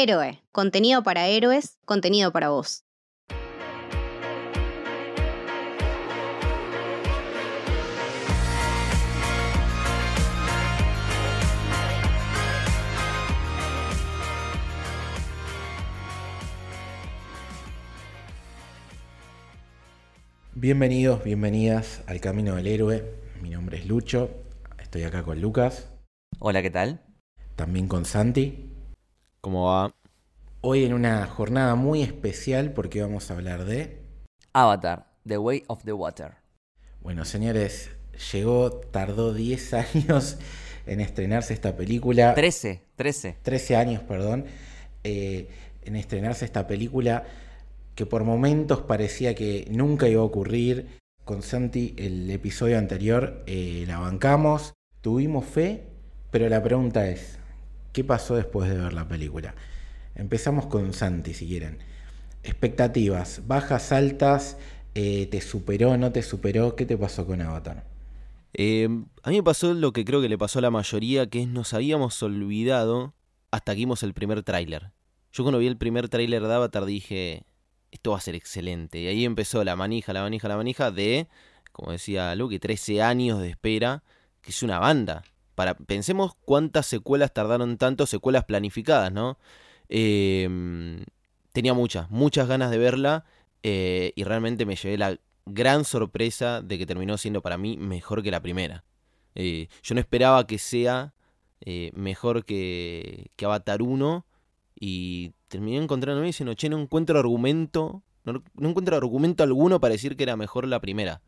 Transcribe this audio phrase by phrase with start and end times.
[0.00, 2.84] Héroe, contenido para héroes, contenido para vos.
[20.54, 23.04] Bienvenidos, bienvenidas al Camino del Héroe.
[23.42, 24.30] Mi nombre es Lucho,
[24.78, 25.88] estoy acá con Lucas,
[26.38, 27.00] Hola, ¿qué tal?
[27.56, 28.67] también con Santi.
[29.48, 29.94] ¿Cómo va?
[30.60, 34.02] Hoy en una jornada muy especial porque vamos a hablar de...
[34.52, 36.32] Avatar, The Way of the Water.
[37.00, 37.88] Bueno, señores,
[38.30, 40.36] llegó, tardó 10 años
[40.84, 42.34] en estrenarse esta película.
[42.34, 43.38] 13, 13.
[43.40, 44.44] 13 años, perdón,
[45.02, 45.48] eh,
[45.82, 47.24] en estrenarse esta película
[47.94, 50.98] que por momentos parecía que nunca iba a ocurrir.
[51.24, 55.84] Con Santi, el episodio anterior eh, la bancamos, tuvimos fe,
[56.30, 57.38] pero la pregunta es,
[57.98, 59.56] ¿qué pasó después de ver la película?
[60.14, 61.78] Empezamos con Santi, si quieren.
[62.44, 64.56] Expectativas, bajas, altas,
[64.94, 66.76] eh, ¿te superó, no te superó?
[66.76, 67.84] ¿Qué te pasó con Avatar?
[68.54, 68.88] Eh,
[69.24, 71.48] a mí me pasó lo que creo que le pasó a la mayoría, que es
[71.48, 73.14] nos habíamos olvidado
[73.50, 74.92] hasta que vimos el primer tráiler.
[75.32, 77.42] Yo cuando vi el primer tráiler de Avatar dije,
[77.90, 79.00] esto va a ser excelente.
[79.00, 81.26] Y ahí empezó la manija, la manija, la manija de,
[81.72, 84.04] como decía Luke, 13 años de espera,
[84.40, 85.24] que es una banda.
[85.86, 89.38] Pensemos cuántas secuelas tardaron tanto, secuelas planificadas, ¿no?
[89.88, 90.48] Eh,
[91.52, 93.24] tenía muchas, muchas ganas de verla
[93.62, 98.22] eh, y realmente me llevé la gran sorpresa de que terminó siendo para mí mejor
[98.22, 98.84] que la primera.
[99.34, 101.14] Eh, yo no esperaba que sea
[101.60, 104.24] eh, mejor que, que Avatar 1
[104.78, 110.16] y terminé encontrándome diciendo, che, no encuentro argumento, no, no encuentro argumento alguno para decir
[110.16, 111.20] que era mejor la primera.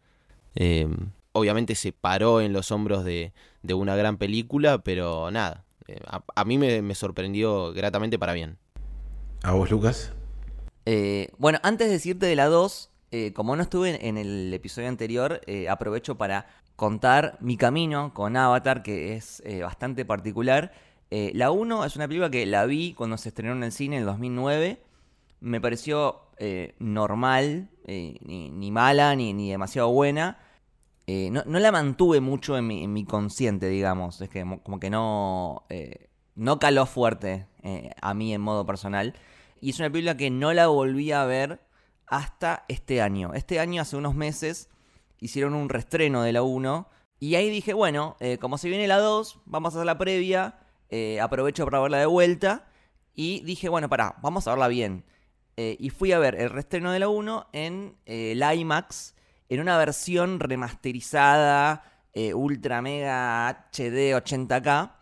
[0.54, 0.88] Eh,
[1.32, 6.22] obviamente se paró en los hombros de, de una gran película, pero nada, eh, a,
[6.34, 8.58] a mí me, me sorprendió gratamente para bien.
[9.42, 10.12] ¿A vos, Lucas?
[10.86, 14.88] Eh, bueno, antes de decirte de la 2, eh, como no estuve en el episodio
[14.88, 16.46] anterior, eh, aprovecho para
[16.76, 20.72] contar mi camino con Avatar, que es eh, bastante particular.
[21.10, 23.96] Eh, la 1 es una película que la vi cuando se estrenó en el cine
[23.96, 24.80] en el 2009.
[25.40, 30.38] Me pareció eh, normal, eh, ni, ni mala, ni, ni demasiado buena.
[31.12, 34.20] Eh, no, la mantuve mucho en mi, en mi consciente, digamos.
[34.20, 38.64] Es que mo- como que no, eh, no caló fuerte eh, a mí en modo
[38.64, 39.14] personal.
[39.60, 41.60] Y es una película que no la volví a ver
[42.06, 43.34] hasta este año.
[43.34, 44.68] Este año, hace unos meses,
[45.18, 46.88] hicieron un restreno de la 1.
[47.18, 50.60] Y ahí dije, bueno, como se viene la 2, vamos a hacer la previa.
[51.20, 52.68] aprovecho para verla de vuelta.
[53.14, 55.04] Y dije, bueno, pará, vamos a verla bien.
[55.56, 59.14] Y fui a ver el restreno de la 1 en el IMAX,
[59.50, 64.92] en una versión remasterizada, eh, ultra mega HD 80K.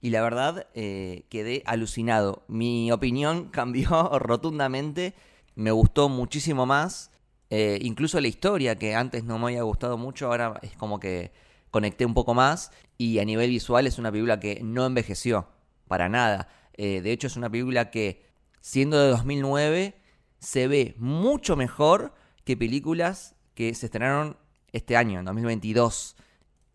[0.00, 2.44] Y la verdad, eh, quedé alucinado.
[2.48, 5.14] Mi opinión cambió rotundamente.
[5.54, 7.12] Me gustó muchísimo más.
[7.50, 11.30] Eh, incluso la historia, que antes no me había gustado mucho, ahora es como que
[11.70, 12.72] conecté un poco más.
[12.98, 15.48] Y a nivel visual es una película que no envejeció.
[15.86, 16.48] Para nada.
[16.76, 18.24] De hecho, es una película que,
[18.60, 19.96] siendo de 2009,
[20.38, 22.14] se ve mucho mejor
[22.44, 24.36] que películas que se estrenaron
[24.70, 26.14] este año, en 2022.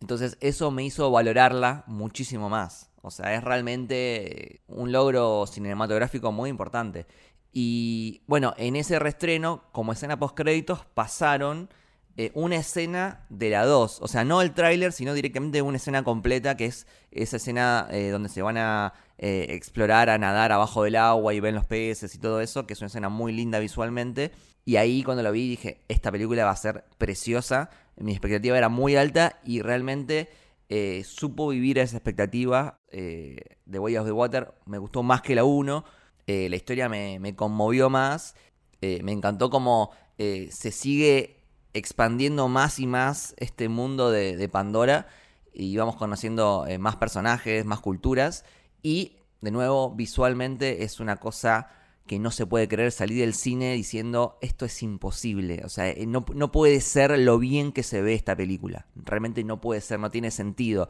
[0.02, 2.90] Entonces eso me hizo valorarla muchísimo más.
[3.02, 7.08] O sea, es realmente un logro cinematográfico muy importante.
[7.54, 11.70] Y bueno, en ese restreno, como escena post créditos, pasaron
[12.18, 14.00] eh, una escena de la 2.
[14.02, 18.10] O sea, no el tráiler, sino directamente una escena completa, que es esa escena eh,
[18.10, 22.14] donde se van a eh, explorar, a nadar abajo del agua y ven los peces
[22.14, 24.34] y todo eso, que es una escena muy linda visualmente.
[24.66, 27.70] Y ahí cuando lo vi dije, esta película va a ser preciosa.
[27.98, 30.30] Mi expectativa era muy alta y realmente
[30.70, 32.80] eh, supo vivir esa expectativa.
[32.90, 35.84] Eh, The Way of the Water me gustó más que la 1.
[36.28, 38.36] Eh, la historia me, me conmovió más.
[38.82, 41.42] Eh, me encantó cómo eh, se sigue
[41.74, 45.08] expandiendo más y más este mundo de, de Pandora.
[45.54, 48.44] Y vamos conociendo más personajes, más culturas.
[48.82, 51.68] Y de nuevo, visualmente es una cosa
[52.06, 55.62] que no se puede creer salir del cine diciendo esto es imposible.
[55.64, 58.88] O sea, eh, no, no puede ser lo bien que se ve esta película.
[58.96, 60.90] Realmente no puede ser, no tiene sentido.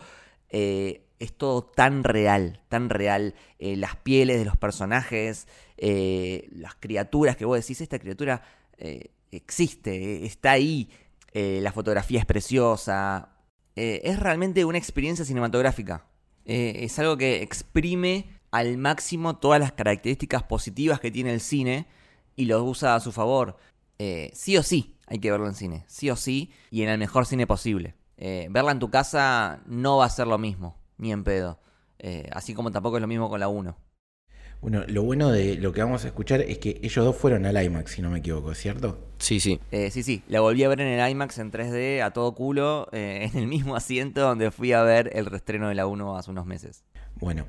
[0.49, 3.35] Eh, es todo tan real, tan real.
[3.59, 8.43] Eh, las pieles de los personajes, las criaturas que vos decís, esta criatura
[9.31, 10.89] existe, está ahí.
[11.33, 13.37] La fotografía es preciosa.
[13.75, 16.05] Es realmente una experiencia cinematográfica.
[16.45, 21.87] Es algo que exprime al máximo todas las características positivas que tiene el cine
[22.35, 23.57] y los usa a su favor.
[23.97, 26.99] Eh, sí o sí hay que verlo en cine, sí o sí, y en el
[26.99, 27.95] mejor cine posible.
[28.15, 31.59] Eh, verla en tu casa no va a ser lo mismo, ni en pedo.
[31.97, 33.75] Eh, así como tampoco es lo mismo con la 1.
[34.61, 37.61] Bueno, lo bueno de lo que vamos a escuchar es que ellos dos fueron al
[37.61, 39.09] IMAX, si no me equivoco, ¿cierto?
[39.17, 39.59] Sí, sí.
[39.71, 42.87] Eh, sí, sí, la volví a ver en el IMAX en 3D a todo culo,
[42.93, 46.31] eh, en el mismo asiento donde fui a ver el restreno de la 1 hace
[46.31, 46.85] unos meses.
[47.15, 47.45] Bueno,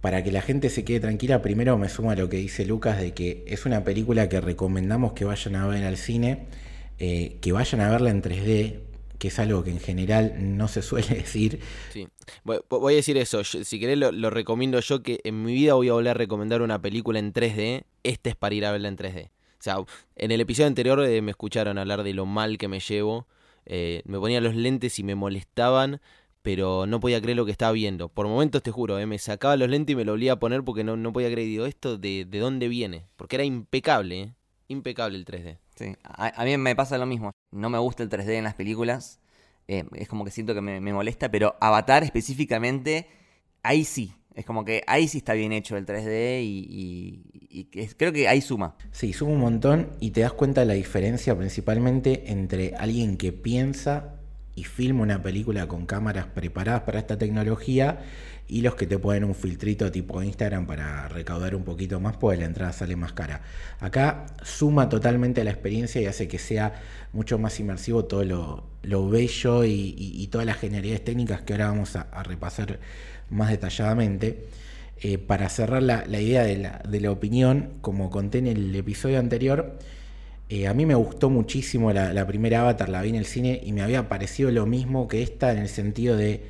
[0.00, 3.12] para que la gente se quede tranquila, primero me suma lo que dice Lucas de
[3.12, 6.46] que es una película que recomendamos que vayan a ver al cine,
[6.98, 8.80] eh, que vayan a verla en 3D,
[9.18, 11.60] que es algo que en general no se suele decir.
[11.92, 12.08] Sí.
[12.44, 13.44] Voy, a decir eso.
[13.44, 16.80] si querés, lo, recomiendo yo que en mi vida voy a volver a recomendar una
[16.80, 17.84] película en 3D.
[18.02, 19.26] Este es para ir a verla en 3D.
[19.28, 19.76] O sea,
[20.16, 23.26] en el episodio anterior eh, me escucharon hablar de lo mal que me llevo.
[23.66, 26.00] Eh, me ponía los lentes y me molestaban,
[26.42, 28.08] pero no podía creer lo que estaba viendo.
[28.08, 30.62] Por momentos te juro, eh, me sacaba los lentes y me lo volvía a poner
[30.64, 31.48] porque no, no podía creer.
[31.48, 33.04] Digo, ¿esto de, de dónde viene?
[33.16, 34.34] Porque era impecable, eh.
[34.68, 35.58] Impecable el 3D.
[35.74, 37.32] Sí, a, a mí me pasa lo mismo.
[37.50, 39.20] No me gusta el 3D en las películas.
[39.68, 43.08] eh, es como que siento que me, me molesta, pero Avatar específicamente,
[43.62, 44.12] ahí sí.
[44.34, 47.22] Es como que ahí sí está bien hecho el 3D y, y-
[47.60, 48.76] y que es- creo que ahí suma.
[48.92, 53.32] Sí, suma un montón y te das cuenta de la diferencia principalmente entre alguien que
[53.32, 54.19] piensa
[54.54, 58.00] y filma una película con cámaras preparadas para esta tecnología
[58.48, 62.38] y los que te ponen un filtrito tipo Instagram para recaudar un poquito más, pues
[62.38, 63.42] la entrada sale más cara.
[63.78, 66.74] Acá suma totalmente la experiencia y hace que sea
[67.12, 71.68] mucho más inmersivo todo lo, lo bello y, y- todas las genialidades técnicas que ahora
[71.68, 72.80] vamos a, repasar
[73.30, 74.48] más detalladamente.
[75.02, 78.74] Eh, para cerrar la, la idea de la, de la opinión, como conté en el
[78.76, 79.78] episodio anterior,
[80.52, 83.72] eh, a mí me gustó muchísimo la, primera Avatar, la vi en el cine y
[83.72, 86.42] me había parecido lo mismo que esta en el sentido de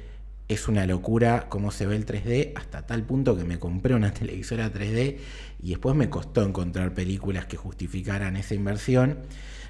[0.49, 4.11] es una locura cómo se ve el 3D, hasta tal punto que me compré una
[4.15, 5.19] televisora 3D
[5.63, 9.19] y después me costó encontrar películas que justificaran esa inversión.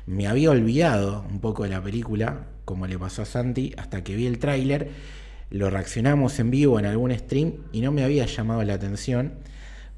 [0.07, 4.15] Me había olvidado un poco de la película, como le pasó a Santi, hasta que
[4.15, 4.91] vi el tráiler,
[5.51, 9.33] lo reaccionamos en vivo en algún stream y no me había llamado la atención.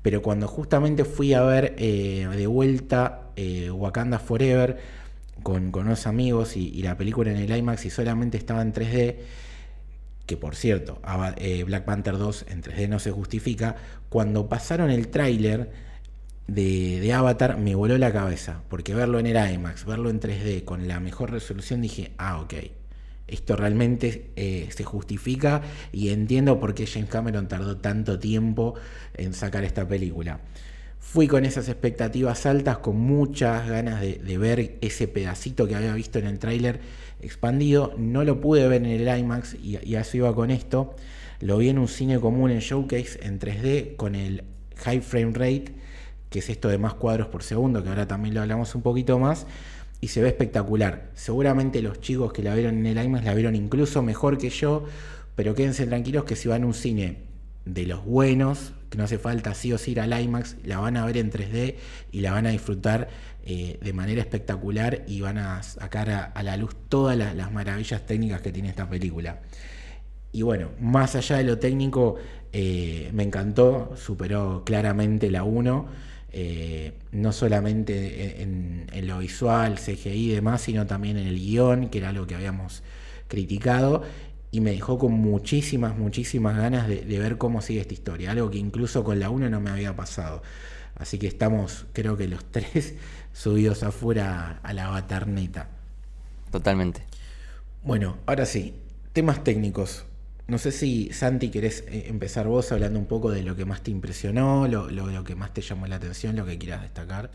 [0.00, 4.78] Pero cuando justamente fui a ver eh, de vuelta eh, Wakanda Forever
[5.42, 9.16] con, unos amigos y, la película en el IMAX y solamente estaba en 3D,
[10.26, 11.00] que por cierto,
[11.36, 13.76] eh, Black Panther 2 en 3D no se justifica,
[14.08, 15.70] cuando pasaron el tráiler
[16.46, 20.64] de, de Avatar me voló la cabeza, porque verlo en el IMAX, verlo en 3D
[20.64, 22.54] con la mejor resolución, dije, ah, ok,
[23.32, 28.74] esto realmente eh, se justifica y entiendo por qué James Cameron tardó tanto tiempo
[29.14, 30.40] en sacar esta película.
[31.02, 36.18] Fui con esas expectativas altas, con muchas ganas de, ver ese pedacito que había visto
[36.18, 36.80] en el tráiler
[37.20, 37.92] expandido.
[37.98, 40.94] No lo pude ver en el IMAX y, y a eso iba con esto.
[41.40, 44.44] Lo vi en un cine común en Showcase en 3D con el
[44.76, 45.74] High Frame Rate,
[46.30, 49.18] que es esto de más cuadros por segundo, que ahora también lo hablamos un poquito
[49.18, 49.46] más
[50.00, 51.10] y se ve espectacular.
[51.14, 54.86] Seguramente los chicos que la vieron en el IMAX la vieron incluso mejor que yo,
[55.36, 57.18] pero quédense tranquilos que si van a un cine
[57.66, 60.96] de los buenos, que no hace falta sí o sí ir al IMAX, la van
[60.98, 61.76] a ver en 3D
[62.12, 63.08] y la van a disfrutar
[63.44, 68.06] eh, de manera espectacular y van a sacar a, la luz todas la- las maravillas
[68.06, 69.40] técnicas que tiene esta película.
[70.32, 72.16] Y bueno, más allá de lo técnico,
[72.52, 75.86] eh, me encantó, superó claramente la 1,
[76.32, 81.88] eh, no solamente en, en lo visual, CGI y demás, sino también en el guion,
[81.90, 82.82] que era algo que habíamos
[83.28, 84.02] criticado,
[84.52, 88.50] y me dejó con muchísimas, muchísimas ganas de, de ver cómo sigue esta historia, algo
[88.50, 90.42] que incluso con la 1 no me había pasado.
[90.96, 92.94] Así que estamos, creo que los tres,
[93.32, 95.70] subidos afuera a la batarneta.
[96.50, 97.08] Totalmente.
[97.82, 98.74] Bueno, ahora sí,
[99.12, 100.04] temas técnicos.
[100.46, 103.82] No sé si Santi querés eh, empezar vos hablando un poco de lo que más
[103.82, 107.30] te impresionó, lo, lo- lo que más te llamó la atención, lo que quieras destacar.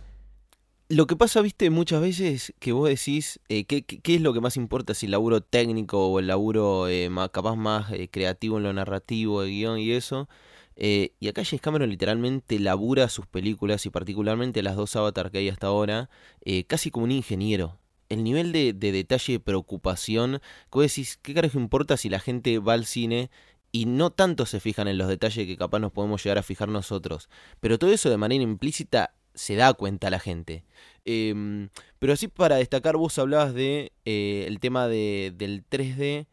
[0.90, 4.56] Lo que pasa, viste, muchas veces que vos decís eh, ¿qué, es lo que más
[4.56, 8.72] importa, si el laburo técnico o el laburo eh, capaz más eh, creativo en lo
[8.72, 10.30] narrativo, de guion y eso.
[10.78, 15.40] Eh, y acá James Cameron literalmente labura sus películas y particularmente las dos Avatar que
[15.40, 16.10] hay hasta ahora,
[16.46, 17.80] eh, casi como un ingeniero.
[18.08, 22.20] El nivel de, de detalle y preocupación, que vos decís, ¿qué carajo importa si la
[22.20, 23.30] gente va al cine
[23.74, 26.70] y no tanto se fijan en los detalles que capaz nos podemos llegar a fijar
[26.70, 27.28] nosotros?
[27.60, 30.66] Pero todo eso de manera implícita se da cuenta la gente.
[31.06, 36.28] Em, pero así para destacar, vos hablabas de eh, el tema de, del 3D.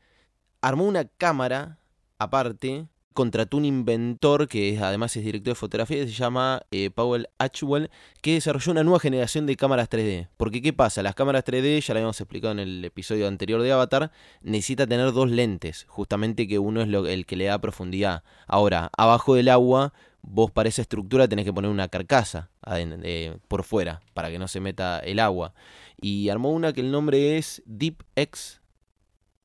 [0.60, 1.78] Armó una cámara
[2.18, 7.28] aparte, contrató un inventor que es- además es director de fotografía, se llama eh, Powell
[7.38, 7.90] Atchwell,
[8.22, 10.28] que desarrolló una nueva generación de cámaras 3D.
[10.36, 11.02] Porque ¿qué pasa?
[11.02, 14.10] Las cámaras 3D, ya lo habíamos explicado en el episodio anterior de Avatar,
[14.42, 18.24] necesita tener dos lentes, justamente que uno es lo, el que le da profundidad.
[18.48, 19.92] Ahora, abajo del agua,
[20.26, 24.48] vos para esa estructura tenés que poner una carcasa eh, por fuera, para que no
[24.48, 25.54] se meta el agua.
[26.00, 28.60] Y armó una que el nombre es DeepX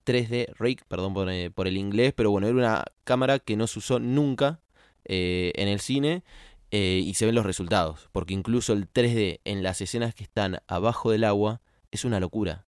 [0.06, 3.68] 3D Rig, perdón por, eh, por el inglés, pero bueno, era una cámara que no
[3.68, 4.60] se usó nunca
[5.06, 6.24] eh, en el cine
[6.72, 11.10] y se ven los resultados, porque incluso el 3D en las escenas que están abajo
[11.10, 12.68] del agua es una locura.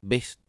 [0.00, 0.40] Ves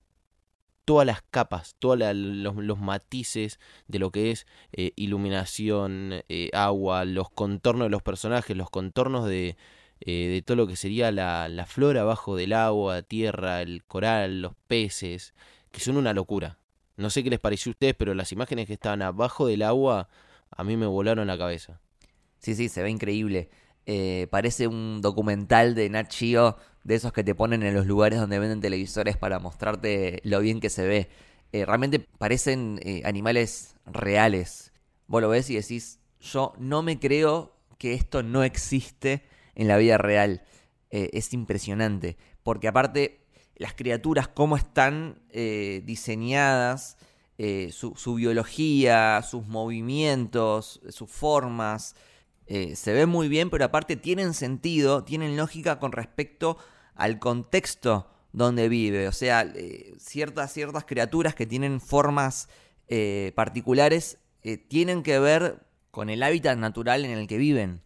[0.87, 7.29] todas las capas, todos los, matices de lo que es eh, iluminación, eh, agua, los
[7.29, 9.57] contornos de los personajes, los contornos de,
[9.99, 14.53] de todo lo que sería la, la flora abajo del agua, tierra, el coral, los
[14.67, 15.33] peces,
[15.73, 16.57] que son una locura.
[16.95, 20.07] No sé qué les pareció a ustedes, pero las imágenes que estaban abajo del agua
[20.51, 21.81] a mí me volaron la cabeza.
[22.39, 23.49] Sí, sí, se ve increíble.
[23.85, 26.13] Eh, parece un documental de Nat
[26.87, 30.61] de esos que te ponen en los lugares donde venden televisores para mostrarte lo bien
[30.61, 31.09] que se ve.
[31.51, 34.71] Eh, realmente parecen eh, animales reales.
[35.05, 39.23] Vos lo ves y decís, yo no me creo que esto no existe
[39.55, 40.43] en la vida real.
[40.89, 42.15] es impresionante.
[42.41, 43.19] Porque aparte,
[43.57, 46.97] las criaturas, cómo están diseñadas,
[47.71, 51.95] su, biología, sus movimientos, sus formas
[52.47, 56.57] eh, se ve muy bien, pero aparte tienen sentido, tienen lógica con respecto
[56.97, 59.07] al contexto donde vive.
[59.07, 62.49] O sea, eh, ciertas, ciertas criaturas que tienen formas
[62.87, 64.19] eh, particulares
[64.69, 67.81] tienen que ver con el hábitat natural en el que viven.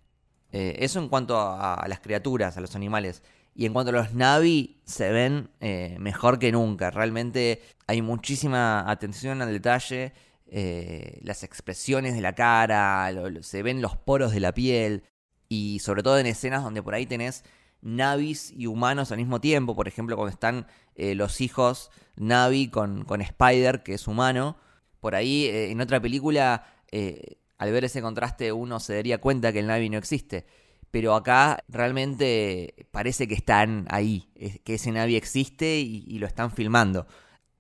[0.52, 3.24] eso en cuanto a, las criaturas, a los animales.
[3.56, 5.50] Y en cuanto a los Navi, se ven
[5.98, 6.92] mejor que nunca.
[6.92, 10.14] Realmente hay muchísima atención al detalle.
[10.54, 13.10] Eh, las expresiones de la cara,
[13.42, 15.06] se ven los poros de la piel
[15.48, 17.46] y sobre todo en escenas donde por ahí tenés
[17.82, 23.06] navis y humanos al mismo tiempo, por ejemplo cuando están eh, los hijos Navi con,
[23.06, 24.58] con, Spider, que es humano,
[25.00, 26.66] por ahí eh, en otra película
[27.58, 30.46] al ver ese contraste uno se daría cuenta que el Navi no existe.
[30.92, 34.28] Pero acá realmente parece que están ahí,
[34.66, 37.08] que ese Navi existe y lo están filmando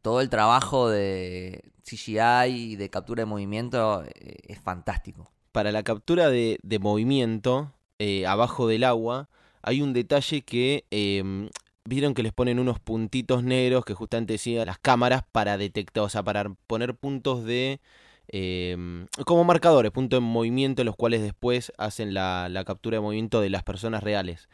[0.01, 5.31] todo el trabajo de CGI y de captura de movimiento eh, es fantástico.
[5.51, 9.29] Para la captura de, movimiento eh, abajo del agua
[9.63, 11.49] hay un detalle que em,
[11.85, 16.09] vieron que les ponen unos puntitos negros que justamente decían las cámaras para detectar, o
[16.09, 17.79] sea, para poner puntos de...
[18.27, 23.49] Em, como marcadores, puntos de movimiento, los cuales después hacen la, captura de movimiento de
[23.49, 24.47] las personas reales.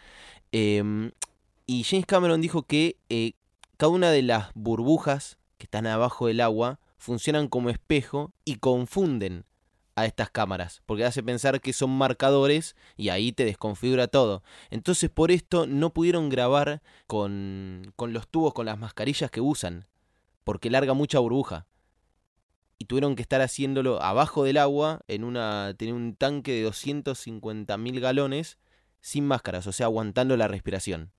[0.51, 1.11] Em,
[1.67, 3.33] y James Cameron dijo que eh,
[3.77, 9.45] cada una de las burbujas que están abajo del agua funcionan como espejo y confunden
[9.97, 14.43] a estas cámaras, porque hace pensar que son marcadores y ahí te desconfigura todo.
[14.69, 19.87] Entonces por esto no pudieron grabar con, con los tubos, con las mascarillas que usan,
[20.43, 21.65] porque larga mucha burbuja.
[22.77, 27.75] Y tuvieron que estar haciéndolo abajo del agua, en una, tenía un tanque de 250
[27.79, 28.59] mil galones,
[29.01, 31.11] sin máscaras, o sea, aguantando la respiración.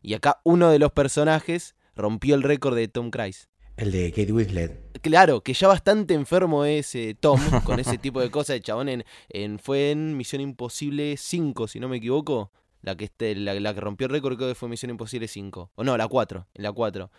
[0.00, 3.50] Y acá uno de los personajes rompió el récord de Tom Cruise.
[3.76, 4.83] El de Kate Winslet.
[5.04, 8.56] Claro, que ya bastante enfermo es eh, Tom con ese tipo de cosas.
[8.56, 12.50] El chabón en, fue en Misión Imposible 5, si no me equivoco.
[12.80, 15.72] La que, este, la, que rompió el récord creo que fue Misión Imposible 5.
[15.74, 16.46] O no, la 4.
[16.54, 17.10] En la 4.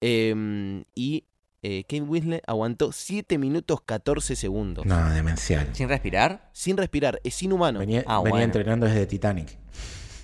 [0.00, 1.24] Em, y
[1.62, 4.86] eh, Kate Winslet aguantó 7 minutos 14 segundos.
[4.86, 5.68] No, demencial.
[5.72, 6.48] ¿Sin respirar?
[6.52, 7.80] Sin respirar, es inhumano.
[7.80, 9.58] Venía, ah, entrenando desde Titanic.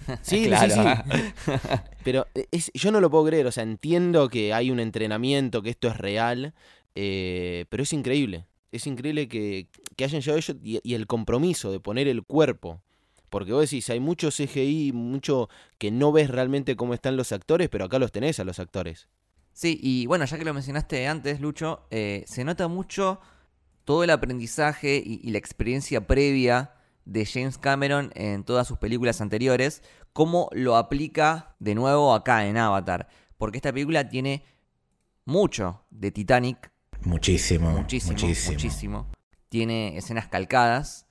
[0.23, 0.81] Sí, sí, sí.
[2.03, 2.27] Pero
[2.73, 5.99] yo no lo puedo creer, o sea, entiendo que hay un entrenamiento, que esto es
[5.99, 6.55] real,
[7.01, 8.47] eh, pero es increíble.
[8.73, 9.69] Es increíble que,
[10.03, 12.83] hayan llevado ello y, el compromiso de poner el cuerpo.
[13.31, 17.69] Porque vos decís, hay mucho CGI, mucho que no ves realmente cómo están los actores,
[17.69, 19.07] pero acá los tenés a los actores.
[19.53, 23.21] Sí, y bueno, ya que lo mencionaste antes, Lucho, eh, se nota mucho
[23.85, 26.75] todo el aprendizaje y la experiencia previa
[27.05, 32.57] de James Cameron en todas sus películas anteriores, cómo lo aplica de nuevo acá en
[32.57, 33.09] Avatar.
[33.37, 34.45] Porque esta película tiene
[35.25, 36.73] mucho de Titanic.
[37.03, 37.71] Muchísimo.
[37.73, 38.13] Muchísimo.
[38.13, 39.07] Muchísimo.
[39.49, 41.07] Tiene escenas calcadas.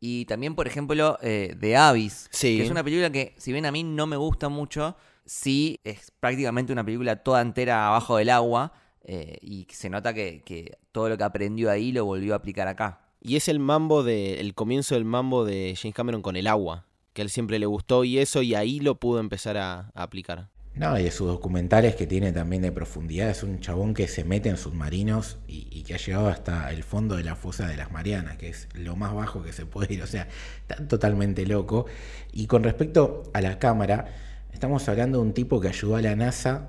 [0.00, 2.28] Y también, por ejemplo, eh, de Abyss.
[2.40, 6.10] Que es una película que, si bien a mí no me gusta mucho, sí es
[6.18, 8.72] prácticamente una película toda entera abajo del agua.
[9.04, 12.68] Eh, y se nota que, que todo lo que aprendió ahí lo volvió a aplicar
[12.68, 13.02] acá.
[13.24, 16.86] Y es el mambo de, el comienzo del mambo de James Cameron con el agua,
[17.12, 20.48] que a él siempre le gustó y eso, y ahí lo pudo empezar a, aplicar.
[20.74, 24.24] No, y de sus documentales que tiene también de profundidad, es un chabón que se
[24.24, 27.92] mete en submarinos y, que ha llegado hasta el fondo de la fosa de las
[27.92, 30.28] Marianas, que es lo más bajo que se puede ir, o sea,
[30.66, 31.84] está totalmente loco.
[32.32, 34.06] Y con respecto a la cámara,
[34.52, 36.68] estamos hablando de un tipo que ayudó a la NASA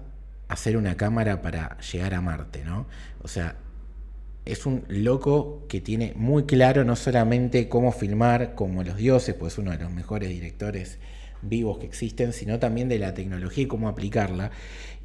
[0.49, 2.87] a hacer una cámara para llegar a Marte, ¿no?
[3.21, 3.55] O sea,
[4.45, 9.53] es un loco que tiene muy claro no solamente cómo filmar como los dioses, pues
[9.53, 10.99] es uno de los mejores directores
[11.43, 14.51] vivos que existen, sino también de la tecnología y cómo aplicarla.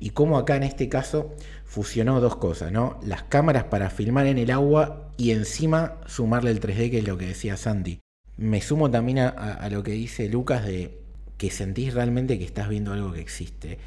[0.01, 2.99] Y cómo acá en este caso fusionó dos cosas, ¿no?
[3.03, 7.19] Las cámaras para filmar en el agua y encima sumarle el 3D, que es lo
[7.19, 8.01] que decía Sandy.
[8.37, 10.99] Me sumo también a, a lo que dice Lucas de
[11.37, 13.79] que sentís realmente que estás viendo algo que existe.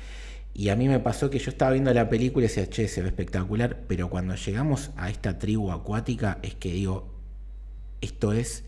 [0.53, 3.01] Y a mí me pasó que yo estaba viendo la película y decía, che, se
[3.01, 7.13] ve espectacular, pero cuando llegamos a esta tribu acuática es que digo,
[8.01, 8.65] esto es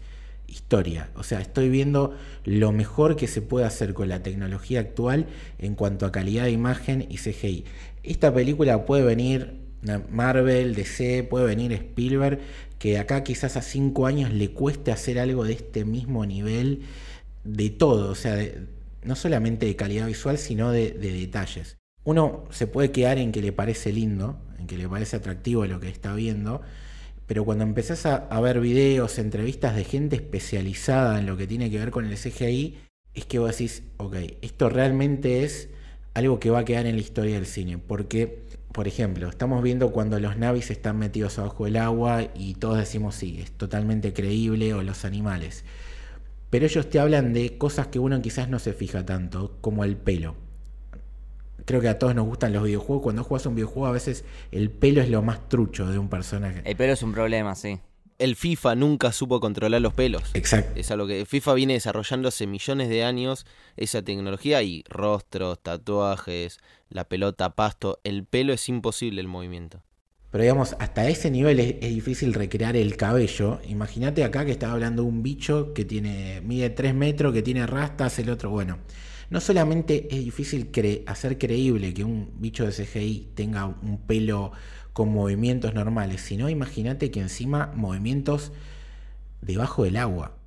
[0.54, 1.10] historia.
[1.16, 5.28] O sea, estoy viendo lo mejor que se puede hacer con la tecnología actual
[5.60, 7.66] en cuanto a calidad de imagen y CGI.
[8.04, 9.64] Esta película puede venir
[10.10, 12.40] Marvel, DC, puede venir Spielberg,
[12.80, 16.84] que acá quizás a cinco años le cueste hacer algo de este mismo nivel
[17.44, 18.38] de todo, o sea,
[19.04, 21.78] no solamente de calidad visual, sino de, detalles.
[22.06, 25.80] Uno se puede quedar en que le parece lindo, en que le parece atractivo lo
[25.80, 26.62] que está viendo,
[27.28, 31.80] pero cuando empezás a, ver videos, entrevistas de gente especializada en lo que tiene que
[31.80, 32.78] ver con el CGI,
[33.14, 35.70] es que vos decís, ok, esto realmente es
[36.14, 39.92] algo que va a quedar en la historia del cine, porque, por ejemplo, estamos viendo
[39.92, 44.74] cuando los navis están metidos abajo del agua y todos decimos, sí, es totalmente creíble,
[44.74, 45.64] o los animales.
[46.50, 49.96] Pero ellos te hablan de cosas que uno quizás no se fija tanto, como el
[49.98, 50.36] pelo.
[51.66, 53.04] Creo que a todos nos gustan los videojuegos.
[53.04, 56.62] Cuando juegas un videojuego, a veces el pelo es lo más trucho de un personaje.
[56.66, 57.80] El pelo es un problema, sí.
[58.20, 60.24] El FIFA nunca supo controlar los pelos.
[60.34, 60.80] Exacto.
[60.80, 63.46] Es algo que FIFA viene desarrollando hace millones de años,
[63.76, 68.00] esa tecnología y rostros, tatuajes, la pelota, pasto.
[68.04, 69.82] El pelo es imposible el movimiento.
[70.34, 73.60] Pero digamos, hasta ese nivel es, difícil recrear el cabello.
[73.68, 77.68] Imagínate acá que estaba hablando de un bicho que tiene mide 3 metros, que tiene
[77.68, 78.80] rastas, el otro, bueno.
[79.30, 80.70] No solamente es difícil
[81.08, 84.52] hacer creíble que un bicho de CGI tenga un pelo
[84.94, 88.52] con movimientos normales, sino imagínate que encima movimientos
[89.42, 90.38] debajo del agua.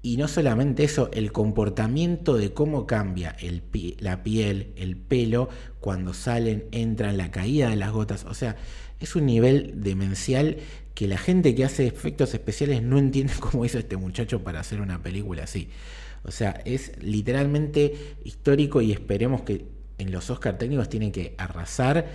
[0.00, 3.36] Y no solamente eso, el comportamiento de cómo cambia
[3.98, 5.48] la piel, el pelo,
[5.80, 8.24] cuando salen, entran, la caída de las gotas.
[8.24, 8.56] O sea,
[9.00, 10.58] es un nivel demencial
[10.94, 14.80] que la gente que hace efectos especiales no entiende cómo hizo este muchacho para hacer
[14.80, 15.68] una película así.
[16.28, 19.64] O sea, es literalmente histórico y esperemos que
[19.96, 22.06] en los Oscar técnicos tienen que arrasar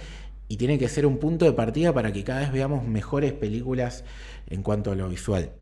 [0.48, 4.04] y tiene que ser un punto de partida para que cada vez veamos mejores películas
[4.48, 5.54] en cuanto a lo visual.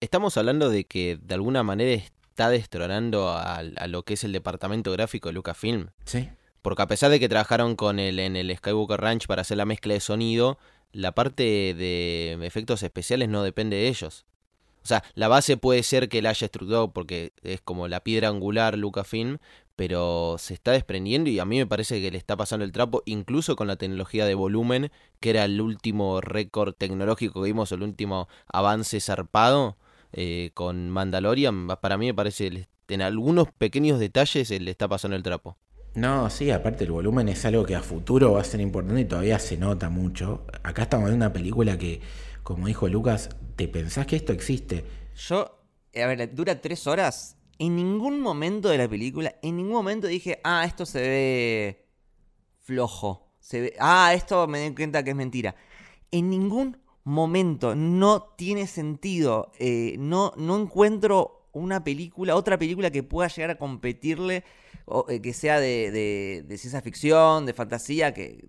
[0.00, 4.90] Estamos hablando de que de alguna manera está destronando a, lo que es el departamento
[4.90, 5.90] gráfico de Lucasfilm.
[6.04, 6.28] Sí.
[6.62, 9.66] Porque a pesar de que trabajaron con él en el Skywalker Ranch para hacer la
[9.66, 10.58] mezcla de sonido,
[10.92, 14.26] la parte de efectos especiales no depende de ellos.
[14.82, 18.28] O sea, la base puede ser que la haya estructurado porque es como la piedra
[18.28, 19.38] angular Lucasfilm,
[19.76, 23.02] pero se está desprendiendo y a mí me parece que le está pasando el trapo,
[23.06, 24.90] incluso con la tecnología de volumen,
[25.20, 29.76] que era el último récord tecnológico que vimos, el último avance zarpado
[30.12, 31.68] eh, con Mandalorian.
[31.80, 35.56] Para mí me parece, en algunos pequeños detalles le está pasando el trapo.
[35.94, 39.04] No, sí, aparte el volumen es algo que a futuro va a ser importante y
[39.06, 40.44] todavía se nota mucho.
[40.62, 42.00] Acá estamos en una película que,
[42.42, 44.84] como dijo Lucas, ¿te pensás que esto existe?
[45.16, 45.60] Yo,
[45.94, 47.36] a ver, dura tres horas.
[47.58, 51.88] En ningún momento de la película, en ningún momento dije, ah, esto se ve
[52.60, 53.34] flojo.
[53.38, 55.54] Se ve, ah, esto me doy cuenta que es mentira.
[56.10, 59.52] En ningún momento no tiene sentido.
[59.58, 64.44] Eh, no, no encuentro una película, otra película que pueda llegar a competirle
[65.08, 68.44] eh, que sea de, ciencia ficción, de fantasía, que,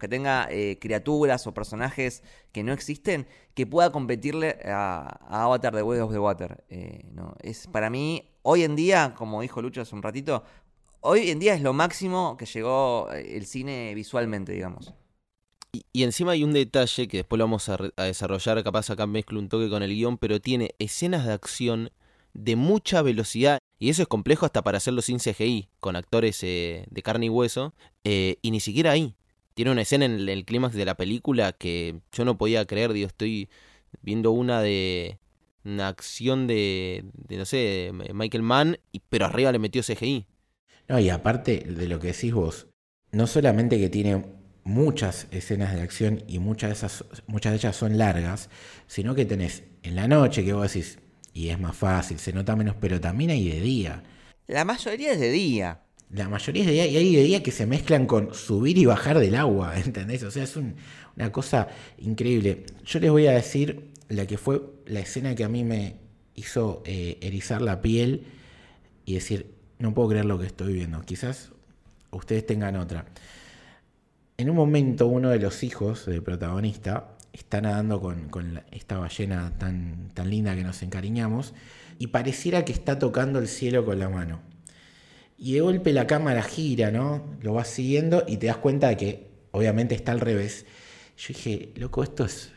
[0.00, 5.82] que tenga eh, criaturas o personajes que no existen, que pueda competirle a, Avatar de
[5.82, 6.64] Way of the Water.
[6.68, 7.34] Eh, ¿no?
[7.40, 10.44] Es para mí, hoy en día, como dijo Lucho hace un ratito,
[11.00, 14.92] hoy en día es lo máximo que llegó el cine visualmente, digamos.
[15.72, 19.38] Y, encima hay un detalle que después lo vamos a, a desarrollar, capaz acá mezclo
[19.38, 21.90] un toque con el guion, pero tiene escenas de acción
[22.34, 23.58] de mucha velocidad.
[23.78, 27.28] Y eso es complejo hasta para hacerlo sin CGI, con actores eh, de carne y
[27.28, 27.74] hueso.
[28.04, 29.14] Eh, y ni siquiera ahí.
[29.54, 32.92] Tiene una escena en el, clímax de la película que yo no podía creer.
[32.92, 33.48] Digo, estoy
[34.02, 35.18] viendo una de.
[35.64, 40.24] Una acción de, de no sé, Michael Mann, pero arriba le metió CGI.
[40.86, 42.68] No, y aparte de lo que decís vos,
[43.10, 44.24] no solamente que tiene
[44.66, 48.50] muchas escenas de acción y muchas de, esas, muchas de ellas son largas,
[48.86, 50.98] sino que tenés en la noche que vos decís,
[51.36, 54.02] y es más fácil, se nota menos, pero también hay de día.
[54.46, 55.82] La mayoría es de día.
[56.10, 58.86] La mayoría es de día y hay de día que se mezclan con subir y
[58.86, 60.22] bajar del agua, ¿entendés?
[60.22, 61.68] O sea, es una cosa
[61.98, 62.64] increíble.
[62.86, 65.96] Yo les voy a decir la que fue la escena que a mí me
[66.36, 68.24] hizo eh, erizar la piel
[69.04, 71.02] y decir, no puedo creer lo que estoy viendo.
[71.02, 71.52] Quizás
[72.12, 73.04] ustedes tengan otra.
[74.38, 80.08] En un momento uno de los hijos del protagonista está nadando con, esta ballena tan,
[80.14, 81.54] tan linda que nos encariñamos
[81.98, 84.40] y pareciera que está tocando el cielo con la mano.
[85.38, 87.24] Y de golpe la cámara gira, ¿no?
[87.42, 90.64] Lo vas siguiendo y te das cuenta de que obviamente está al revés.
[91.18, 92.52] Yo dije, loco, esto es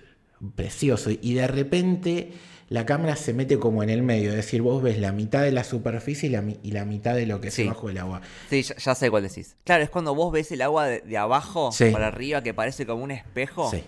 [0.56, 1.10] precioso.
[1.12, 2.32] Y de repente
[2.70, 5.52] la cámara se mete como en el medio, es decir, vos ves la mitad de
[5.52, 7.64] la superficie y la, mi- y la mitad de lo que Sí.
[7.64, 8.22] es bajo el agua.
[8.50, 9.56] Sí, ya, ya sé cuál decís.
[9.66, 11.90] Claro, es cuando vos ves el agua de, de abajo Sí.
[11.92, 13.70] para arriba que parece como un espejo.
[13.72, 13.84] Sí.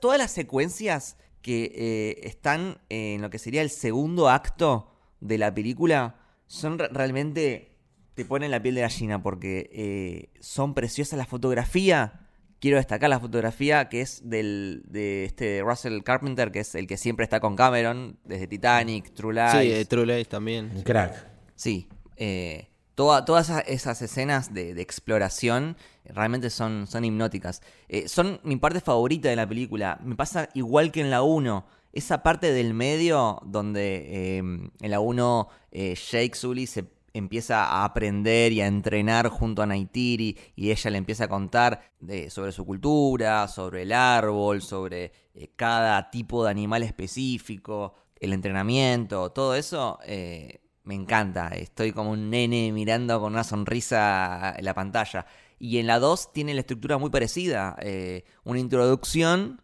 [0.00, 5.52] Todas las secuencias que eh, están en lo que sería el segundo acto de la
[5.54, 7.76] película son re- realmente.
[8.14, 11.16] te ponen la piel de gallina porque eh, son preciosas.
[11.18, 12.26] La fotografía.
[12.60, 16.98] Quiero destacar la fotografía que es del, de este Russell Carpenter, que es el que
[16.98, 19.52] siempre está con Cameron, desde Titanic, True Lies.
[19.52, 20.70] Sí, eh, True Lies también.
[20.76, 21.26] Un crack.
[21.54, 22.68] Sí, eh,
[23.00, 27.62] toda- todas esas, escenas de, de exploración realmente son, son hipnóticas.
[27.88, 29.98] Eh, son mi parte favorita de la película.
[30.04, 31.64] Me pasa igual que en la 1.
[31.94, 36.84] Esa parte del medio donde eh, en la 1 eh, Jake Sully se
[37.14, 41.80] empieza a aprender y a entrenar junto a Naitiri y ella le empieza a contar
[42.28, 49.30] sobre su cultura, sobre el árbol, sobre eh, cada tipo de animal específico, el entrenamiento,
[49.32, 51.48] todo eso eh, me encanta.
[51.48, 55.26] Estoy como un nene mirando con una sonrisa la pantalla.
[55.58, 57.76] Y en la 2 tiene la estructura muy parecida.
[57.80, 59.62] eh, una introducción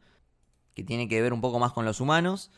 [0.74, 2.50] que tiene que ver un poco más con los humanos.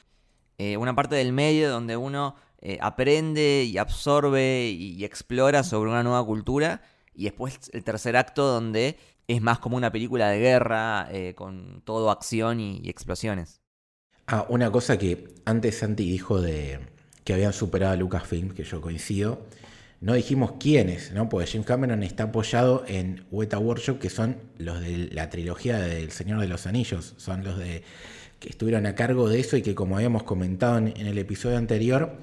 [0.59, 6.03] eh, una parte del medio donde uno eh, aprende y absorbe y, explora sobre una
[6.03, 6.83] nueva cultura.
[7.15, 12.11] Y después el tercer acto donde es más como una película de guerra con todo
[12.11, 13.61] acción y, y explosiones.
[14.27, 16.98] Ah, una cosa que antes Santi dijo de
[17.29, 19.43] que habían superado a Lucasfilm, que yo coincido.
[20.01, 21.29] No dijimos quiénes, ¿no?
[21.29, 26.11] Porque James Cameron está apoyado en Weta Workshop, que son los de la trilogía del
[26.11, 27.13] Señor de los Anillos.
[27.19, 27.83] Son los de
[28.41, 32.17] que estuvieron a cargo de eso y que, como habíamos comentado en, el episodio anterior,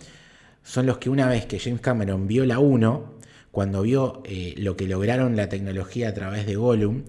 [0.63, 3.13] son los que una vez que James Cameron vio la 1,
[3.51, 7.03] cuando vio eh, lo que lograron la tecnología a través de Gollum,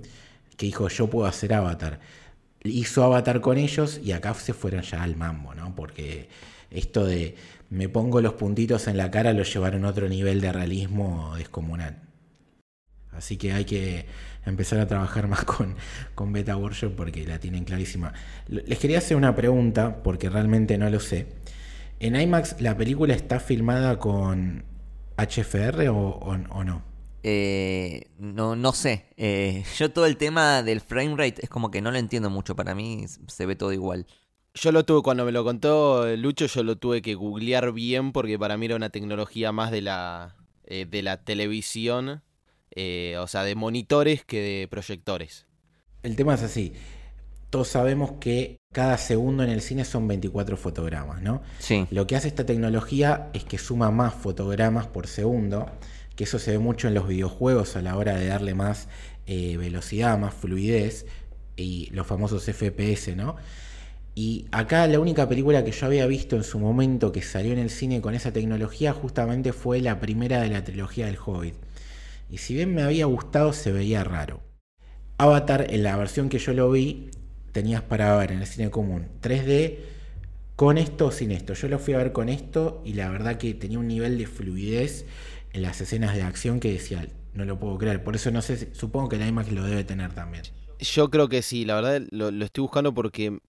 [0.59, 2.01] que dijo yo puedo hacer Avatar.
[2.63, 5.75] Hizo Avatar con ellos y acá se fueron ya al mambo, ¿no?
[5.75, 6.29] Porque
[6.71, 7.35] esto de
[7.71, 12.03] me pongo los puntitos en la cara lo llevaron a otro nivel de realismo descomunal.
[13.13, 14.07] Así que hay que
[14.45, 15.77] empezar a trabajar más con,
[16.15, 18.13] con Beta Workshop porque la tienen clarísima.
[18.49, 21.27] Les quería hacer una pregunta porque realmente no lo sé.
[21.99, 24.65] ¿En IMAX la película está filmada con
[25.17, 26.97] HFR o no?
[27.29, 29.07] Eh, no, no sé.
[29.17, 32.55] Eh, yo todo el tema del frame rate es como que no lo entiendo mucho.
[32.55, 34.07] Para mí se ve todo igual.
[34.59, 38.39] Yo lo tuve, cuando me lo contó Lucho, yo lo tuve que googlear bien porque
[38.39, 42.23] para mí era una tecnología más de la, eh, de la televisión,
[42.71, 45.47] eh, o sea, de monitores que de proyectores.
[46.03, 46.73] El tema es así.
[47.51, 51.43] Todos sabemos que cada segundo en el cine son 24 fotogramas, ¿no?
[51.59, 51.87] Sí.
[51.91, 55.71] Lo que hace esta tecnología es que suma más fotogramas por segundo,
[56.17, 58.89] que eso se ve mucho en los videojuegos a la hora de darle más
[59.27, 61.05] eh, velocidad, más fluidez,
[61.57, 63.37] y los famosos FPS, ¿no?
[64.19, 67.59] Y acá la única película que yo había visto en su momento que salió en
[67.59, 71.55] el cine con esa tecnología justamente fue la primera de la trilogía del Hobbit.
[72.31, 74.41] Y si bien me había gustado, se veía raro.
[75.19, 77.11] Avatar, en la versión que yo lo vi,
[77.53, 79.81] tenías para ver en el cine común 3D
[80.57, 81.53] con esto o sin esto.
[81.53, 84.27] Yo lo fui a ver con esto y la verdad que tenía un nivel de
[84.27, 85.05] fluidez
[85.53, 88.03] en las escenas de acción que decía, no lo puedo creer.
[88.03, 90.45] Por eso no sé, supongo que la IMAX lo debe tener también.
[90.79, 93.41] Yo creo que sí, la verdad lo, lo estoy buscando porque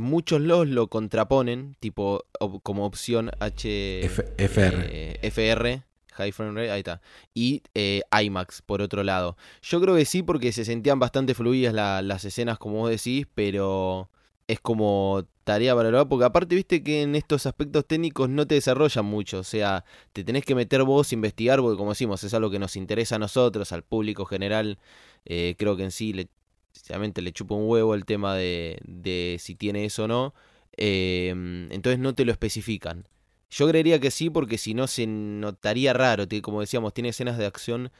[0.00, 2.24] muchos lados lo contraponen, tipo
[2.62, 4.82] como opción H F- FR.
[4.90, 7.00] eh, FR, High Frame Rate, ahí está.
[7.34, 9.36] Y eh, IMAX, por otro lado.
[9.62, 13.26] Yo creo que sí, porque se sentían bastante fluidas la- las escenas, como vos decís,
[13.34, 14.08] pero
[14.46, 18.54] es como tarea para lograr, porque aparte viste que en estos aspectos técnicos no te
[18.56, 22.50] desarrollan mucho, o sea, te tenés que meter vos, investigar, porque como decimos, es algo
[22.50, 24.78] que nos interesa a nosotros, al público general,
[25.24, 26.28] eh, creo que en sí le,
[26.74, 30.34] sinceramente le chupa un huevo el tema de, de si tiene eso o no,
[30.76, 31.30] eh,
[31.70, 33.08] entonces no te lo especifican.
[33.50, 36.24] Yo creería que sí, porque si no se notaría raro.
[36.42, 37.92] Como decíamos, tiene escenas de acción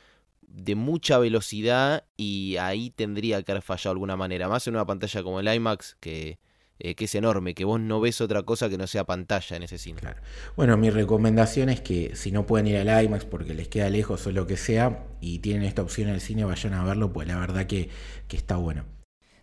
[0.43, 4.49] de mucha velocidad y ahí tendría que haber fallado de alguna manera.
[4.49, 6.39] Más en una pantalla como el IMAX, que,
[6.79, 9.63] eh, que es enorme, que vos no ves otra cosa que no sea pantalla en
[9.63, 10.01] ese cine.
[10.01, 10.21] Claro.
[10.57, 14.27] Bueno, mi recomendación es que si no pueden ir al IMAX porque les queda lejos
[14.27, 17.29] o lo que sea y tienen esta opción en el cine, vayan a verlo, pues
[17.29, 17.89] la verdad que,
[18.29, 18.85] que está bueno.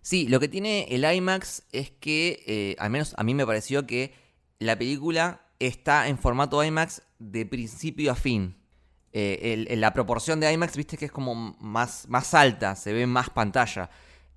[0.02, 3.86] Sí, lo que tiene el IMAX es que, eh, al menos a mí me pareció
[3.86, 4.14] que
[4.60, 8.58] la película está en formato IMAX de principio a fin.
[9.14, 12.94] Eh, el- el- la proporción de IMAX, viste que es como más, más alta, se
[12.94, 13.90] ve más pantalla.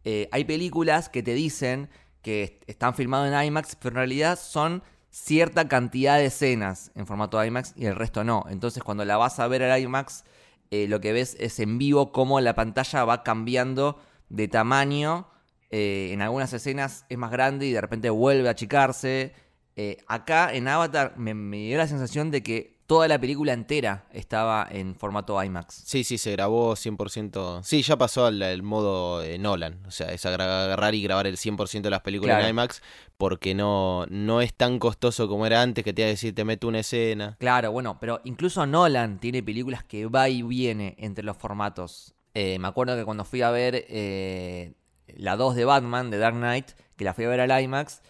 [0.05, 1.89] Eh, hay películas que te dicen
[2.25, 7.07] que est- están filmadas en IMAX, pero en realidad son cierta cantidad de escenas en
[7.07, 8.45] formato IMAX y el resto no.
[8.51, 10.25] Entonces cuando la vas a ver al IMAX,
[10.73, 15.29] eh, lo que ves es en vivo cómo la pantalla va cambiando de tamaño.
[15.71, 19.35] Eh, en algunas escenas es más grande y de repente vuelve a achicarse.
[19.77, 24.67] Eh, acá en Avatar me dio la sensación de que toda la película entera estaba
[24.71, 25.83] en formato IMAX.
[25.87, 27.63] Sí, sí, se grabó 100%.
[27.63, 29.81] Sí, ya pasó al, modo eh, Nolan.
[29.87, 32.45] O sea, es agarrar y grabar el 100% de las películas Claro.
[32.45, 32.83] en IMAX
[33.17, 36.45] porque no, no es tan costoso como era antes que te iba a decir, te
[36.45, 37.37] meto una escena.
[37.39, 42.15] Claro, bueno, pero incluso Nolan tiene películas que va y viene entre los formatos.
[42.35, 44.75] Eh, me acuerdo que cuando fui a ver eh,
[45.07, 48.03] la 2 de Batman, de Dark Knight, que la fui a ver al IMAX,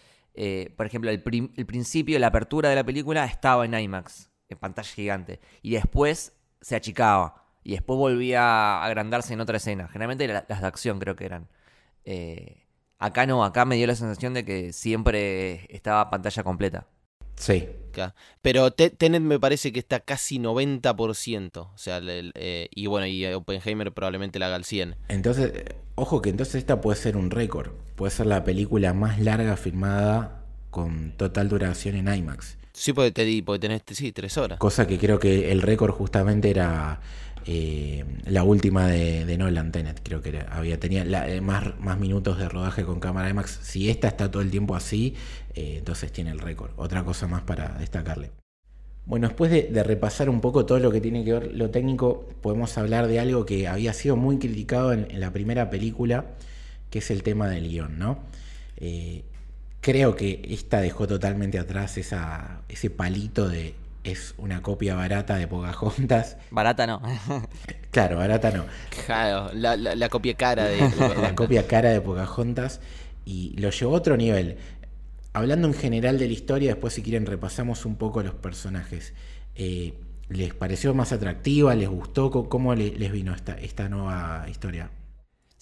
[0.75, 5.39] por ejemplo, el principio, la apertura de la película estaba en IMAX, en pantalla gigante,
[5.61, 9.87] y después se achicaba, y después volvía a agrandarse en otra escena.
[9.87, 11.47] Generalmente la- las de acción creo que eran.
[12.03, 12.63] Eh,
[12.99, 16.87] acá no, acá me dio la sensación de que siempre estaba pantalla completa.
[17.35, 17.67] Sí.
[18.41, 21.71] Pero Te- Tenet me parece que está casi 90%.
[21.73, 24.95] O sea, el- el, eh, y bueno, y Oppenheimer probablemente la haga al 100.
[25.07, 25.51] Entonces,
[25.95, 27.71] ojo que entonces esta puede ser un récord.
[27.95, 32.57] Puede ser la película más larga filmada con total duración en IMAX.
[32.75, 34.59] Sí, porque, te porque tenés, sí, tres horas.
[34.59, 36.99] Cosa que creo que el récord justamente era
[37.45, 40.01] eh, la última de, de Nolan Tenet.
[40.03, 43.59] Creo que había tenía eh, más, más minutos de rodaje con cámara IMAX.
[43.63, 45.15] Si esta está todo el tiempo así,
[45.53, 46.71] eh, entonces tiene el récord.
[46.75, 48.31] Otra cosa más para destacarle.
[49.05, 52.27] Bueno, después de, de repasar un poco todo lo que tiene que ver lo técnico,
[52.41, 56.25] podemos hablar de algo que había sido muy criticado en, la primera película,
[56.89, 58.19] que es el tema del guion, ¿no?
[59.85, 65.47] Creo que esta dejó totalmente atrás esa, ese palito de es una copia barata de
[65.47, 66.37] Pocahontas.
[66.49, 67.03] Barata no.
[67.91, 68.65] Claro, barata no.
[69.05, 70.79] Claro, la, la- la copia cara de...
[71.21, 72.81] la copia cara de Pocahontas
[73.25, 74.57] y lo llevó a otro nivel.
[75.33, 79.13] Hablando en general de la historia, después si quieren repasamos un poco los personajes.
[79.55, 79.93] Eh,
[80.29, 81.75] ¿Les pareció más atractiva?
[81.75, 82.31] ¿Les gustó?
[82.49, 84.89] ¿Cómo le- les vino esta, esta nueva historia?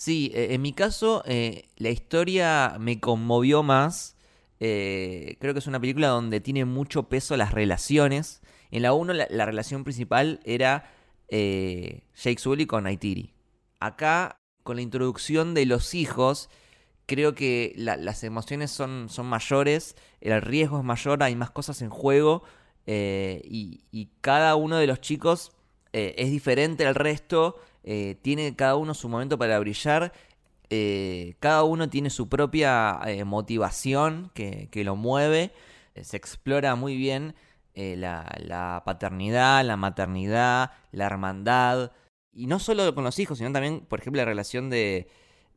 [0.04, 4.18] Sí, eh, en mi caso, eh, la historia me conmovió más.
[4.60, 8.42] Eh, creo que es una película donde tiene mucho peso las relaciones.
[8.70, 10.92] En la 1, la, la relación principal era
[11.30, 13.32] eh, Jake Sully con Naitiri.
[13.80, 16.50] Acá, con la introducción de los hijos,
[17.06, 21.82] creo que la- las emociones son, son mayores, el riesgo es mayor, hay más cosas
[21.82, 22.44] en juego.
[22.86, 25.54] y, y cada uno de los chicos
[25.94, 30.14] es diferente al resto, eh, tiene cada uno su momento para brillar,
[30.70, 35.52] eh, cada uno tiene su propia eh, motivación que, que lo mueve,
[36.02, 37.36] se explora muy bien
[37.76, 41.92] la, la paternidad, la maternidad, la hermandad,
[42.32, 45.08] y no solo con los hijos, sino también, por ejemplo, la relación de,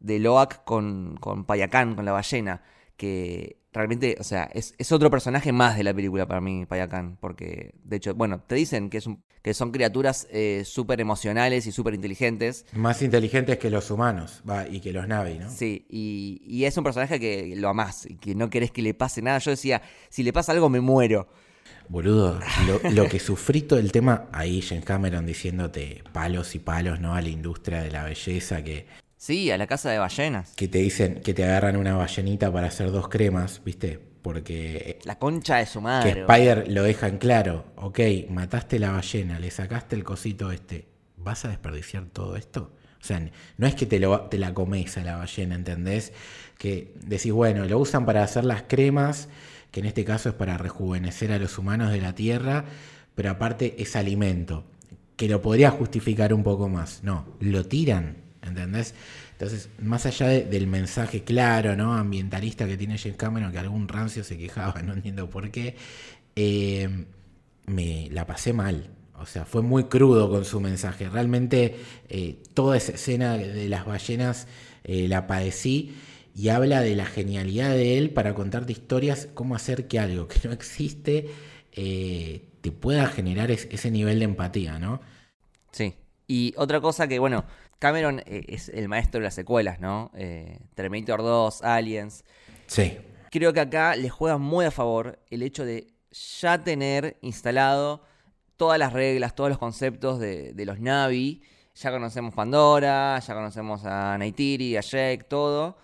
[0.00, 2.62] de Loak con, con Payacán, con la ballena,
[2.96, 7.16] que realmente, o sea, es, es otro personaje más de la película para mí, Payacán,
[7.20, 11.66] porque, de hecho, bueno, te dicen que, es un- que son criaturas eh, súper emocionales
[11.66, 15.50] y súper inteligentes, Más inteligentes que los humanos va, y que los Navi, ¿no?
[15.50, 18.94] Sí, y, y es un personaje que lo amás, y que no querés que le
[18.94, 19.38] pase nada.
[19.38, 21.28] Yo decía, si le pasa algo me muero.
[21.88, 26.98] Boludo, lo, lo que sufrí todo el tema, ahí James Cameron diciéndote palos y palos,
[27.00, 27.14] ¿no?
[27.14, 30.52] A la industria de la belleza que, Sí, a la casa de ballenas.
[30.56, 33.98] que te dicen que te agarran una ballenita para hacer dos cremas, ¿viste?
[34.22, 36.20] Porque La concha de su que madre.
[36.22, 37.64] Spider lo deja en claro.
[37.76, 40.86] Ok, mataste la ballena, le sacaste el cosito este.
[41.16, 42.72] ¿Vas a desperdiciar todo esto?
[43.00, 43.22] O sea,
[43.56, 46.12] no es que te, lo, te la comes a la ballena, ¿entendés?
[46.58, 49.28] Que decís, bueno, lo usan para hacer las cremas,
[49.70, 52.64] que en este caso es para rejuvenecer a los humanos de la Tierra,
[53.14, 54.64] pero aparte es alimento,
[55.16, 57.02] que lo podría justificar un poco más.
[57.04, 58.94] No, lo tiran, ¿entendés?
[59.32, 61.94] Entonces, más allá de- del mensaje claro, ¿no?
[61.94, 65.76] Ambientalista que tiene James Cameron, que algún rancio se quejaba, no entiendo por qué,
[66.36, 67.06] eh,
[67.66, 68.90] me la pasé mal.
[69.18, 71.08] O sea, fue muy crudo con su mensaje.
[71.08, 71.76] Realmente
[72.08, 74.46] eh, toda esa escena de las ballenas
[74.84, 75.94] eh, la padecí
[76.34, 80.40] y habla de la genialidad de él para contarte historias, cómo hacer que algo que
[80.46, 81.30] no existe
[82.60, 85.00] te pueda generar es- ese nivel de empatía, ¿no?
[85.72, 85.94] Sí.
[86.26, 87.44] Y otra cosa que, bueno,
[87.78, 90.10] Cameron eh, es el maestro de las secuelas, ¿no?
[90.14, 92.24] Eh, Terminator 2, Aliens.
[92.66, 92.98] Sí.
[93.30, 95.92] Creo que acá le juega muy a favor el hecho de
[96.40, 98.02] ya tener instalado
[98.56, 101.42] todas las reglas, todos los conceptos de, de los Navi.
[101.74, 105.76] Ya conocemos Pandora, ya conocemos a Neytiri, a Jake, todo.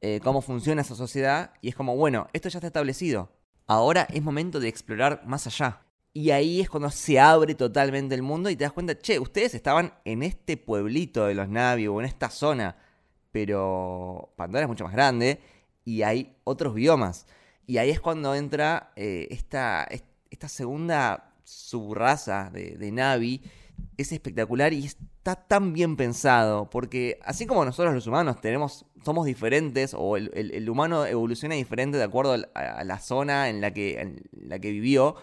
[0.00, 1.52] eh, cómo funciona esa sociedad.
[1.60, 3.30] Y es como, bueno, esto ya está establecido.
[3.66, 5.82] Ahora es momento de explorar más allá.
[6.12, 9.54] Y ahí es cuando se abre totalmente el mundo y te das cuenta, che, ustedes
[9.54, 12.76] estaban en este pueblito de los Navi o en esta zona.
[13.30, 15.40] Pero Pandora es mucho más grande
[15.84, 17.26] y hay otros biomas.
[17.66, 23.42] Y ahí es cuando entra eh, esta, est- esta segunda subraza de, Navi
[23.96, 29.24] es espectacular y está tan bien pensado, porque así como nosotros los humanos tenemos, somos
[29.26, 34.22] diferentes, o el, humano evoluciona diferente de acuerdo a, la zona en la que, en
[34.32, 35.16] la que vivió,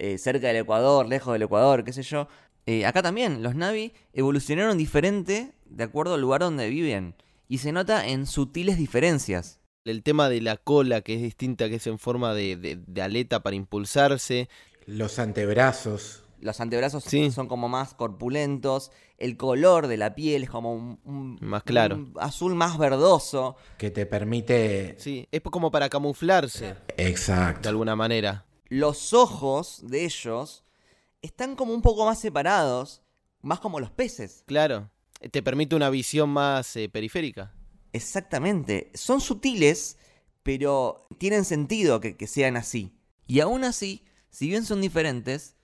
[0.00, 2.26] eh, cerca del Ecuador, lejos del Ecuador, qué sé yo.
[2.66, 7.14] Eh, acá también, los Navi evolucionaron diferente de acuerdo al lugar donde viven,
[7.48, 9.60] y se nota en sutiles diferencias.
[9.84, 13.42] El tema de la cola, que es distinta, que es en forma de, de aleta
[13.42, 14.48] para impulsarse.
[14.86, 20.72] Los antebrazos los antebrazos son como más corpulentos, el color de la piel es como
[21.04, 22.08] un, más claro.
[22.18, 23.56] azul más verdoso.
[23.76, 24.96] Que te permite...
[24.98, 26.76] Sí, es como para camuflarse.
[26.96, 27.62] Exacto.
[27.62, 28.46] De alguna manera.
[28.70, 30.64] Los ojos de ellos
[31.20, 33.02] están como un poco más separados,
[33.42, 34.44] más como los peces.
[34.46, 34.90] Claro,
[35.30, 37.52] te permite una visión más eh, periférica.
[37.92, 39.98] Exactamente, son sutiles,
[40.42, 42.96] pero tienen sentido que sean así.
[43.26, 45.56] Y aún así, si bien son diferentes,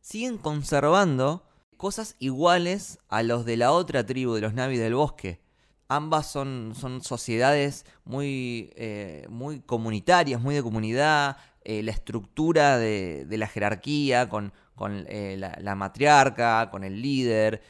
[0.00, 1.44] siguen conservando
[1.76, 5.42] cosas iguales a los de la otra tribu de los Navi del bosque.
[5.88, 11.36] Ambas son, son sociedades muy, eh, muy comunitarias, muy de comunidad.
[11.64, 17.62] Eh, la estructura de, la jerarquía con, con eh, la, matriarca, con el líder,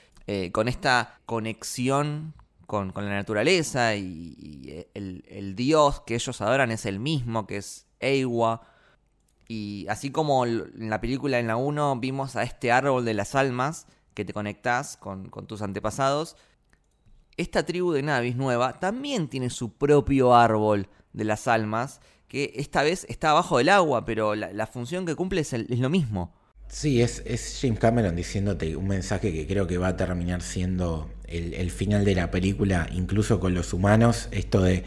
[0.52, 2.32] con esta conexión
[2.72, 8.62] con, la naturaleza y, el, dios que ellos adoran es el mismo, que es Eiwa.
[9.46, 13.34] Y así como en la película en la 1 vimos a este árbol de las
[13.34, 16.36] almas que te conectás con, tus antepasados,
[17.36, 22.00] esta tribu de Navis nueva también tiene su propio árbol de las almas,
[22.32, 26.32] que esta vez está abajo del agua, pero la, función que cumple es, lo mismo.
[26.66, 27.22] Sí, es,
[27.60, 32.06] James Cameron diciéndote un mensaje que creo que va a terminar siendo el, el final
[32.06, 34.86] de la película, incluso con los humanos, esto de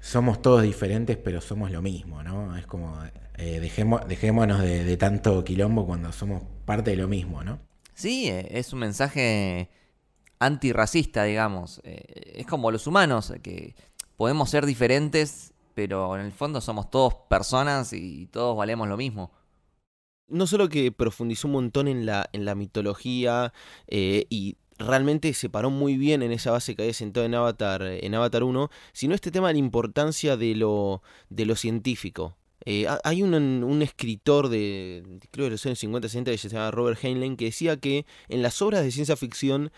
[0.00, 2.56] somos todos diferentes, pero somos lo mismo, ¿no?
[2.56, 2.96] Es como
[3.38, 7.58] eh, dejémonos de, tanto quilombo cuando somos parte de lo mismo, ¿no?
[7.92, 9.68] Sí, eh, es un mensaje
[10.38, 11.80] antirracista, digamos.
[11.82, 13.74] Eh, es como los humanos, que
[14.16, 19.32] podemos ser diferentes, pero en el fondo somos todos personas y todos valemos lo mismo.
[20.28, 23.52] No solo que profundizó un montón en la, en la mitología
[23.86, 28.14] y realmente se paró muy bien en esa base que había sentado en Avatar, en
[28.14, 32.36] Avatar 1, sino este tema de la importancia de lo, de lo científico.
[32.66, 37.02] Eh, hay un, escritor de, creo de los años 50, 60, que se llama Robert
[37.02, 39.70] Heinlein, que decía que en las obras de ciencia ficción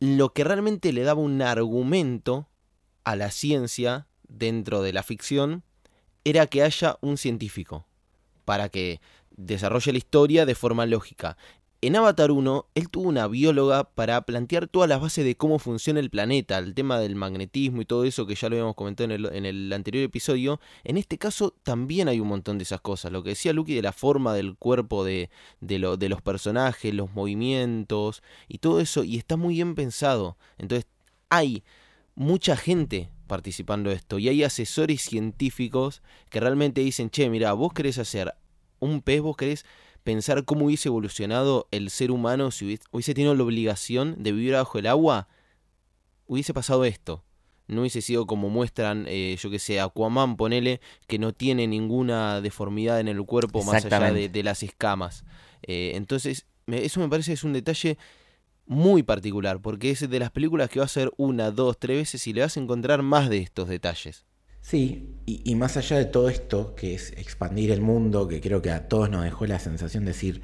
[0.00, 2.48] lo que realmente le daba un argumento
[3.04, 5.62] a la ciencia dentro de la ficción
[6.24, 7.86] era que haya un científico
[8.44, 11.36] para que desarrolle la historia de forma lógica.
[11.84, 15.98] En Avatar 1, él tuvo una bióloga para plantear todas las bases de cómo funciona
[15.98, 19.44] el planeta, el tema del magnetismo y todo eso que ya lo habíamos comentado en
[19.44, 20.60] el, anterior episodio.
[20.84, 23.10] En este caso también hay un montón de esas cosas.
[23.10, 25.28] Lo que decía Lucky de la forma del cuerpo de,
[25.60, 29.02] de los personajes, los movimientos y todo eso.
[29.02, 30.36] Y está muy bien pensado.
[30.58, 30.86] Entonces
[31.30, 31.64] hay
[32.14, 37.72] mucha gente participando de esto y hay asesores científicos que realmente dicen, che, mira, vos
[37.72, 38.34] querés hacer
[38.78, 39.64] un pez, vos querés
[40.02, 44.78] pensar cómo hubiese evolucionado el ser humano si hubiese, tenido la obligación de vivir bajo
[44.78, 45.28] el agua,
[46.26, 47.24] hubiese pasado esto.
[47.68, 52.42] No hubiese sido como muestran, eh, yo que sé, Aquaman, ponele, que no tiene ninguna
[52.42, 55.24] deformidad en el cuerpo más allá de, las escamas.
[55.62, 57.96] Eh, entonces, eso me parece es un detalle
[58.66, 62.26] muy particular, porque es de las películas que va a ser una, dos, tres veces
[62.26, 64.24] y le vas a encontrar más de estos detalles.
[64.62, 68.70] Sí, y, más allá de todo esto, que es expandir el mundo, que creo que
[68.70, 70.40] a todos nos dejó la sensación de decir,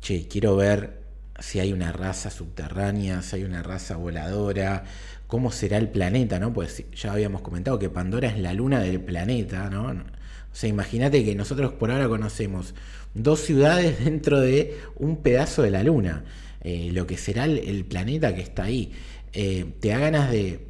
[0.00, 1.02] che, quiero ver
[1.38, 4.84] si hay una raza subterránea, si hay una raza voladora,
[5.26, 6.54] cómo será el planeta, ¿no?
[6.54, 9.88] Pues ya habíamos comentado que Pandora es la luna del planeta, ¿no?
[9.88, 12.74] O sea, imagínate que nosotros por ahora conocemos
[13.12, 16.24] dos ciudades dentro de un pedazo de la luna,
[16.64, 18.92] eh, lo que será el, planeta que está ahí.
[19.32, 20.66] Eh, te da ganas de,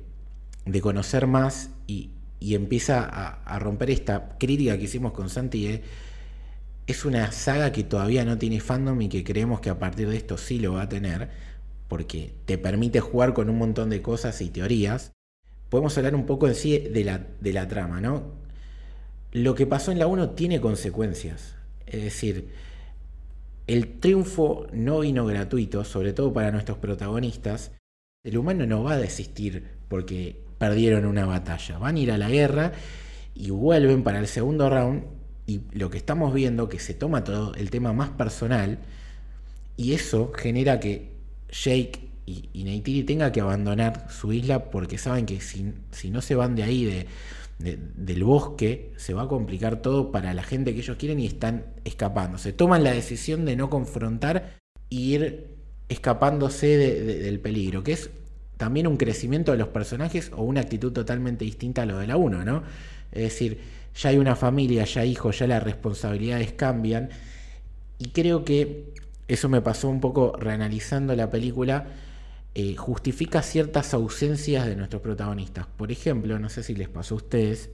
[0.67, 2.11] de conocer más y,
[2.45, 5.81] y empieza a, romper esta crítica que hicimos con Santi.
[6.87, 10.19] es una saga que todavía no tiene fandom y que creemos que a partir de
[10.19, 11.31] esto sí lo va a tener,
[11.89, 15.13] porque te permite jugar con un montón de cosas y teorías.
[15.71, 18.35] Podemos hablar un poco en sí de la, de la trama, ¿no?
[19.33, 21.55] Lo que pasó en la 1 tiene consecuencias.
[21.87, 22.51] Es decir,
[23.67, 27.73] el triunfo no vino gratuito, sobre todo para nuestros protagonistas.
[28.25, 31.79] El humano no va a desistir porque perdieron una batalla.
[31.79, 32.73] Van a ir a la guerra
[33.35, 35.05] y vuelven para el segundo round
[35.47, 38.79] y lo que estamos viendo que se toma todo el tema más personal
[39.77, 41.11] y eso genera que
[41.51, 46.23] Jake y, y Neytiri tenga que abandonar su isla porque saben que si, si no
[46.23, 47.07] se van de ahí de,
[47.59, 51.65] del bosque se va a complicar todo para la gente que ellos quieren y están
[51.85, 52.39] escapando.
[52.39, 54.59] Se toman la decisión de no confrontar
[54.91, 55.47] e ir
[55.89, 58.11] escapándose de- de- del peligro, que es
[58.57, 62.17] también un crecimiento de los personajes o una actitud totalmente distinta a lo de la
[62.17, 62.63] 1, ¿no?
[63.13, 63.59] Es decir,
[63.97, 67.11] ya hay una familia, ya hay hijos, ya las responsabilidades cambian
[67.99, 68.93] y creo que
[69.29, 71.87] eso me pasó un poco reanalizando la película,
[72.55, 75.67] eh, justifica ciertas ausencias de nuestros protagonistas.
[75.67, 77.71] Por ejemplo, no sé si les pasó a ustedes,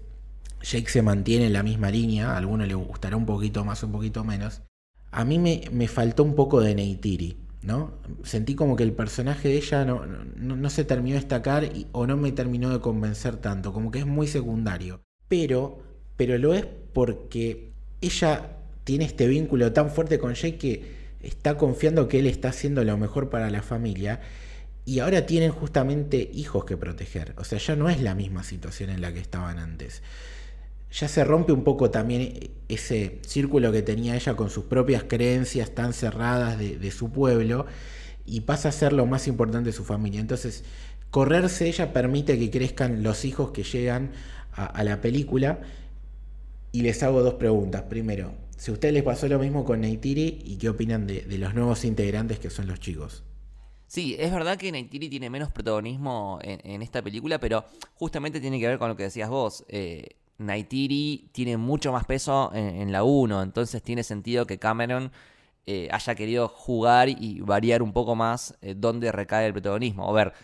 [0.63, 3.93] Jake se mantiene en la misma línea, a alguno le gustará un poquito más, un
[3.93, 4.63] poquito menos.
[5.11, 7.93] A mí me, me faltó un poco de Neytiri, ¿no?
[8.23, 12.07] Sentí como que el personaje de ella no, no, se terminó de destacar y- o
[12.07, 15.03] no me terminó de convencer tanto, como que es muy secundario.
[15.29, 15.83] Pero,
[16.17, 22.09] pero lo es porque ella tiene este vínculo tan fuerte con Jake que está confiando
[22.09, 24.21] que él está haciendo lo mejor para la familia
[24.91, 27.33] y ahora tienen justamente hijos que proteger.
[27.37, 30.03] O sea, ya no es la misma situación en la que estaban antes.
[30.91, 35.77] Ya se rompe un poco también ese círculo que tenía ella con sus propias creencias
[35.77, 37.67] tan cerradas de, su pueblo
[38.27, 40.21] y pasa a ser lo más importante de su familia.
[40.21, 40.65] Entonces,
[41.13, 44.11] correrse ella permite que crezcan los hijos que llegan
[44.55, 45.61] a, la película
[46.73, 47.83] y les hago dos preguntas.
[47.83, 51.55] Primero, si a ustedes les pasó lo mismo con Neytiri y qué opinan de los
[51.55, 53.23] nuevos integrantes que son los chicos.
[53.91, 57.65] Sí, es verdad que Neytiri tiene menos protagonismo en, esta película, pero
[57.95, 59.65] justamente tiene que ver con lo que decías vos.
[59.67, 60.11] Eh,
[61.33, 65.11] tiene mucho más peso en, la 1, entonces tiene sentido que Cameron
[65.67, 70.09] eh, haya querido jugar y variar un poco más eh, dónde recae el protagonismo.
[70.09, 70.35] A ver,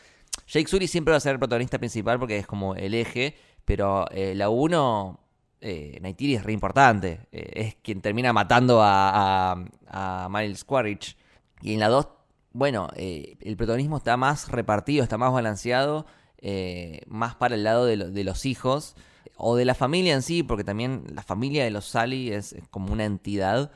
[0.49, 4.11] Jake Sully siempre va a ser el protagonista principal porque es como el eje, pero
[4.11, 5.21] eh, la 1,
[5.61, 7.29] eh, es re importante.
[7.31, 11.17] Eh, es quien termina matando a, a, a Miles Quaritch.
[11.63, 12.09] Y en la 2
[12.57, 16.07] bueno, eh, el protagonismo está más repartido, está más balanceado,
[16.39, 18.97] eh, más para el lado de, de los hijos
[19.37, 22.93] o de la familia en sí, porque también la familia de los Sally es, como
[22.95, 23.71] una entidad.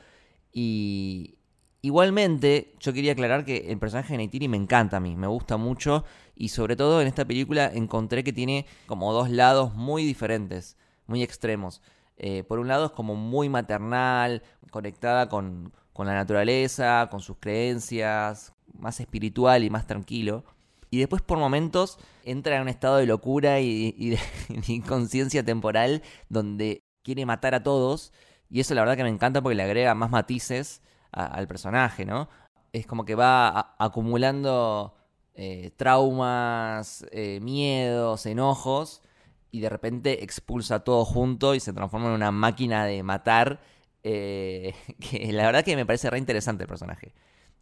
[0.51, 1.35] Y
[1.83, 5.57] igualmente, yo quería aclarar que el personaje de Neytiri me encanta a mí, me gusta
[5.57, 6.03] mucho
[6.35, 10.75] y sobre todo en esta película encontré que tiene como dos lados muy diferentes,
[11.05, 11.83] muy extremos.
[12.17, 17.37] Eh, por un lado es como muy maternal, conectada con, con la naturaleza, con sus
[17.37, 20.43] creencias, más espiritual y más tranquilo.
[20.89, 24.19] Y después por momentos entra en un estado de locura y, de,
[24.67, 28.11] inconsciencia temporal donde quiere matar a todos.
[28.49, 32.05] Y eso la verdad que me encanta porque le agrega más matices a- al personaje,
[32.05, 32.29] ¿no?
[32.73, 34.95] Es como que va a- acumulando
[35.33, 39.01] eh, traumas, eh, miedos, enojos
[39.51, 43.61] y de repente expulsa todo junto y se transforma en una máquina de matar.
[44.03, 47.13] eh, que la verdad que me parece re interesante el personaje.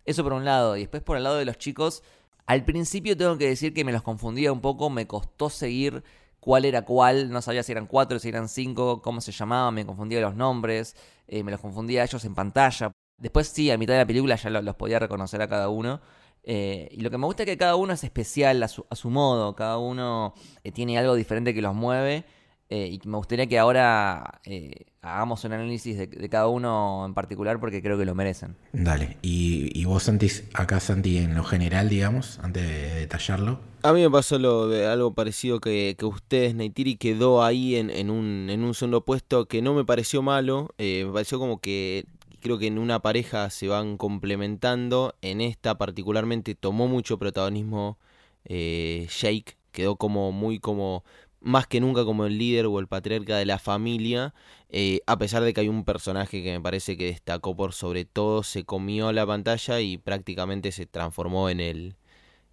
[0.10, 0.76] Eso por un lado.
[0.76, 2.01] Y después por el lado de los chicos,
[2.47, 6.03] al principio tengo que decir que me los confundía un poco, me costó seguir
[6.39, 9.86] cuál era cuál, no sabía si eran cuatro, si eran cinco, cómo se llamaban, me
[9.86, 10.95] confundía los nombres,
[11.28, 12.91] eh, me los confundía a ellos en pantalla.
[13.18, 16.01] Después sí, a mitad de la película ya lo- los podía reconocer a cada uno.
[16.43, 18.95] Eh, y lo que me gusta es que cada uno es especial a su, a
[18.95, 20.34] su modo, cada uno
[20.64, 22.26] eh, tiene algo diferente que los mueve.
[22.70, 27.14] Eh, y me gustaría que ahora eh, hagamos un análisis de, de cada uno en
[27.14, 28.56] particular porque creo que lo merecen.
[28.74, 33.60] Dale, y, y vos Santi, acá Santi en lo general, digamos, antes de detallarlo.
[33.82, 37.90] A mí me pasó lo de algo parecido que, que ustedes, Neytiri quedó ahí en,
[37.90, 41.60] en un, en un segundo puesto que no me pareció malo, eh, me pareció como
[41.60, 42.06] que
[42.42, 47.98] creo que en una pareja se van complementando, en esta particularmente tomó mucho protagonismo
[48.46, 51.04] eh, Jake, quedó como muy como
[51.42, 54.34] más que nunca como el líder o el patriarca de la familia,
[54.70, 58.06] eh, a pesar de que hay un personaje que me parece que destacó por sobre
[58.06, 61.96] todo, se comió la pantalla y prácticamente se transformó en el,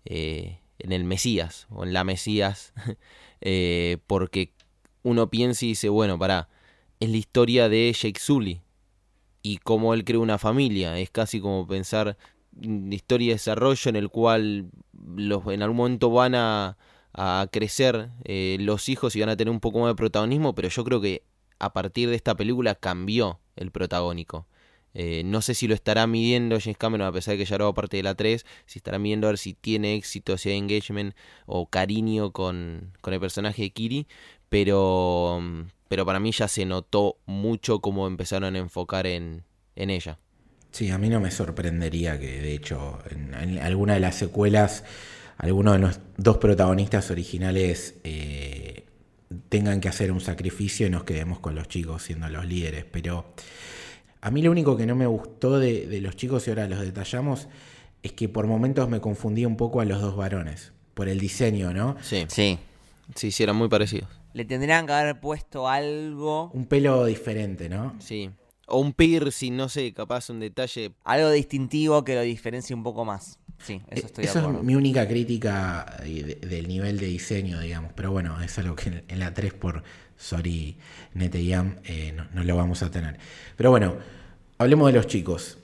[0.05, 2.73] eh, en el Mesías o en la Mesías,
[3.41, 4.53] eh, porque
[5.03, 6.49] uno piensa y dice, bueno, pará,
[7.01, 8.63] es la historia de Jake Sully
[9.43, 12.17] y cómo él creó una familia, es casi como pensar
[12.65, 14.71] una historia de desarrollo en el cual
[15.17, 16.77] los, en algún momento van a,
[17.17, 20.69] a crecer eh, los hijos y van a tener un poco más de protagonismo, pero
[20.69, 21.23] yo creo que
[21.59, 24.47] a partir de esta película cambió el protagónico.
[24.93, 27.73] Eh, no sé si lo estará midiendo James Cameron, a pesar de que ya era
[27.73, 31.15] parte de la 3, si estará midiendo a ver si tiene éxito, si hay engagement
[31.47, 34.07] o cariño con, con el personaje de Kiri,
[34.49, 35.43] pero,
[35.89, 39.45] pero para mí ya se notó mucho cómo empezaron a enfocar en,
[39.75, 40.19] en ella.
[40.71, 44.85] Sí, a mí no me sorprendería que, de hecho, en alguna de las secuelas,
[45.39, 48.85] alguno de los dos protagonistas originales eh,
[49.49, 52.85] tengan que hacer un sacrificio y nos quedemos con los chicos siendo los líderes.
[52.85, 53.27] Pero
[54.21, 56.81] a mí lo único que no me gustó de, de los chicos, y ahora los
[56.81, 57.49] detallamos,
[58.03, 60.73] es que por momentos me confundí un poco a los dos varones.
[60.95, 61.97] Por el diseño, ¿no?
[62.03, 62.59] Sí, Sí.
[63.15, 64.09] sí, sí, eran muy parecidos.
[64.33, 67.95] Le tendrían que haber puesto algo, Un pelo diferente, ¿no?
[68.01, 68.31] Sí.
[68.67, 70.93] O un piercing, no sé, capaz un detalle.
[71.05, 73.39] algo distintivo que lo diferencie un poco más.
[73.59, 77.07] Sí, Eh, eso estoy Eso de es mi única crítica eh, de- del nivel de
[77.07, 77.93] diseño, digamos.
[77.95, 79.83] Pero bueno, es algo que en, en la 3 por
[80.17, 80.77] Sorry
[81.15, 83.19] Neteyam eh, no, no lo vamos a tener.
[83.57, 83.97] Pero bueno,
[84.59, 85.59] hablemos de los chicos.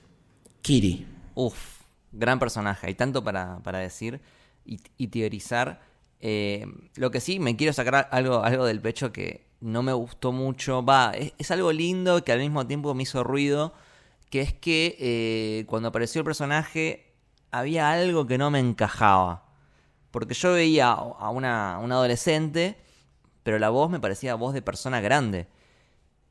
[0.61, 1.07] Kiri.
[1.35, 1.81] Uf,
[2.11, 2.87] gran personaje.
[2.87, 4.21] Hay tanto para, para decir
[4.65, 5.81] y, y teorizar.
[6.19, 6.65] Eh,
[6.95, 10.83] lo que sí, me quiero sacar algo, algo del pecho que no me gustó mucho.
[10.83, 13.73] Va, es, es algo lindo que al mismo tiempo me hizo ruido.
[14.29, 17.12] Que es que eh, cuando apareció el personaje
[17.53, 19.45] había algo que no me encajaba.
[20.11, 22.77] Porque yo veía a una, adolescente,
[23.43, 25.47] pero la voz me parecía voz de persona grande.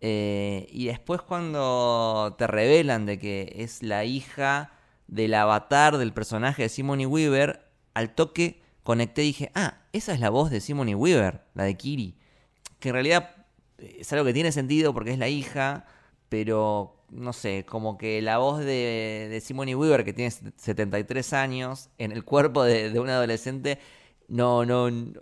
[0.00, 4.72] Eh, y después cuando te revelan de que es la hija
[5.06, 10.20] del avatar del personaje de Simone Weaver, al toque conecté y dije, ah, esa es
[10.20, 12.16] la voz de Simone Weaver, la de Kiri.
[12.80, 13.36] Que en realidad
[13.78, 15.86] eh, es algo que tiene sentido porque es la hija,
[16.28, 21.90] pero no sé, como que la voz de, de Simone Weaver, que tiene 73 años,
[21.98, 23.78] en el cuerpo de, de un adolescente,
[24.28, 25.12] no, no, no-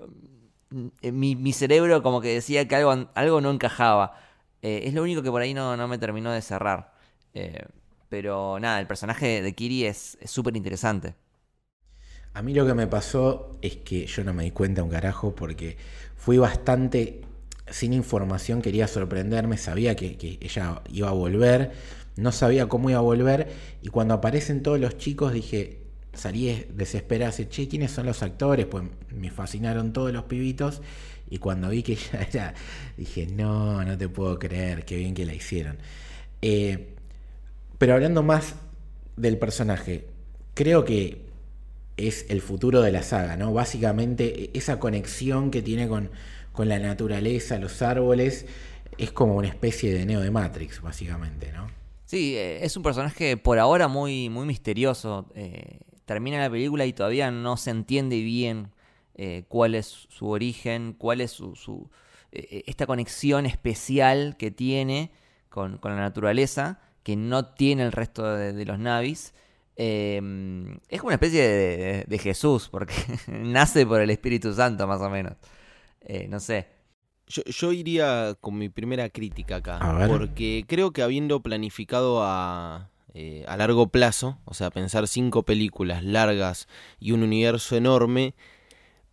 [1.13, 4.15] mi, mi cerebro como que decía que algo, algo no encajaba.
[4.63, 6.95] Eh, es lo único que por ahí no, no me terminó de cerrar.
[7.35, 7.65] Eh,
[8.09, 11.15] pero nada, el personaje de Kiri es súper interesante.
[12.35, 15.35] A mí lo que me pasó es que yo no me di cuenta un carajo
[15.35, 15.77] porque
[16.17, 17.23] fui bastante
[17.71, 21.73] sin información, quería sorprenderme, sabía que, ella iba a volver,
[22.17, 23.49] no sabía cómo iba a volver
[23.83, 25.79] y cuando aparecen todos los chicos dije,
[26.13, 28.67] salí desesperado, dije, che, ¿quiénes son los actores?
[28.67, 30.83] Pues me fascinaron todos los pibitos
[31.31, 32.55] y cuando vi que ella era,
[32.97, 35.79] dije, no, no te puedo creer, qué bien que la hicieron.
[36.43, 36.95] Eh,
[37.79, 38.57] pero hablando más
[39.17, 40.07] del personaje,
[40.55, 41.23] creo que
[41.97, 43.53] es el futuro de la saga, ¿no?
[43.53, 46.11] Básicamente esa conexión que tiene con,
[46.53, 48.47] con la naturaleza, los árboles,
[48.99, 51.69] es como una especie de Neo de Matrix, básicamente, ¿no?
[52.07, 55.27] Sí, eh, es un personaje por ahora muy, muy misterioso.
[55.35, 58.73] Eh, termina la película y todavía no se entiende bien
[59.15, 61.89] eh, cuál es su origen, cuál es su,
[62.33, 65.13] esta conexión especial que tiene
[65.49, 69.33] con, con la naturaleza, que no tiene el resto de, los navis.
[69.77, 70.21] Eh,
[70.89, 72.95] es como una especie de, de- de Jesús, porque
[73.29, 75.35] nace por el Espíritu Santo, más o menos.
[76.01, 76.67] Eh, no sé.
[77.27, 80.09] Yo, yo iría con mi primera crítica acá, A ver.
[80.09, 86.03] porque creo que habiendo planificado a, eh, a largo plazo, o sea, pensar cinco películas
[86.03, 86.67] largas
[86.99, 88.35] y un universo enorme,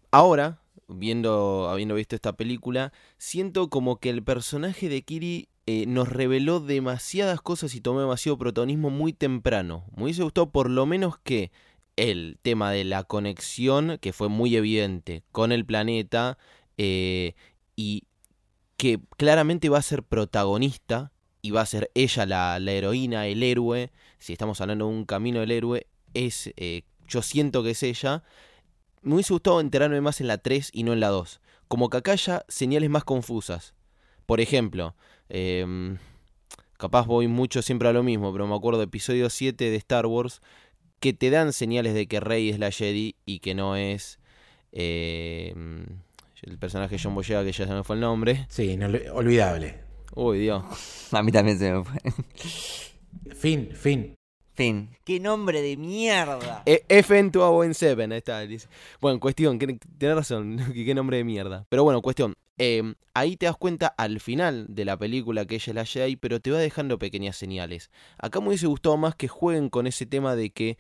[0.10, 6.08] ahora, viendo, habiendo visto esta película, siento como que el personaje de Kiri eh, nos
[6.10, 9.84] reveló demasiadas cosas y tomó demasiado protagonismo muy temprano.
[9.96, 11.52] Me hubiese gustado por lo menos que
[11.98, 16.38] el tema de la conexión, que fue muy evidente con el planeta,
[16.78, 17.34] eh,
[17.76, 18.04] y
[18.78, 21.12] que claramente va a ser protagonista
[21.42, 23.92] y va a ser ella la, la heroína, el héroe.
[24.20, 28.24] Si estamos hablando de un camino del héroe, es eh, yo siento que es ella.
[29.02, 31.42] Me hubiese gustado enterarme más en la 3 y no en la 2.
[31.68, 33.74] Como que acá haya señales más confusas.
[34.26, 34.96] Por ejemplo,
[35.30, 35.98] em,
[36.78, 40.06] capaz voy mucho siempre a lo mismo, pero me acuerdo de episodio 7 de Star
[40.06, 40.42] Wars
[41.00, 44.20] que te dan señales de que Rey es la Jedi y que no es
[44.72, 45.86] em,
[46.44, 48.46] el personaje John Boyega, que ya se me fue el nombre.
[48.50, 49.80] Sí, no olvidable.
[50.16, 50.64] Uy, Dios.
[51.12, 51.98] A mí también se me fue.
[53.36, 54.16] Fin, fin.
[54.54, 54.90] Fin.
[55.04, 56.64] ¡Qué nombre de mierda!
[56.66, 58.40] E- FN to a 7, ahí está.
[58.42, 58.68] dice.
[59.00, 61.66] Bueno, cuestión, que- tenés razón, qué nombre de mierda.
[61.70, 62.34] Pero bueno, cuestión.
[62.58, 62.82] eh,
[63.14, 66.40] ahí te das cuenta al final de la película que ella es la Jedi, pero
[66.40, 67.92] te va dejando pequeñas señales.
[68.18, 70.78] Acá me hubiese gustado más que jueguen con ese tema de que,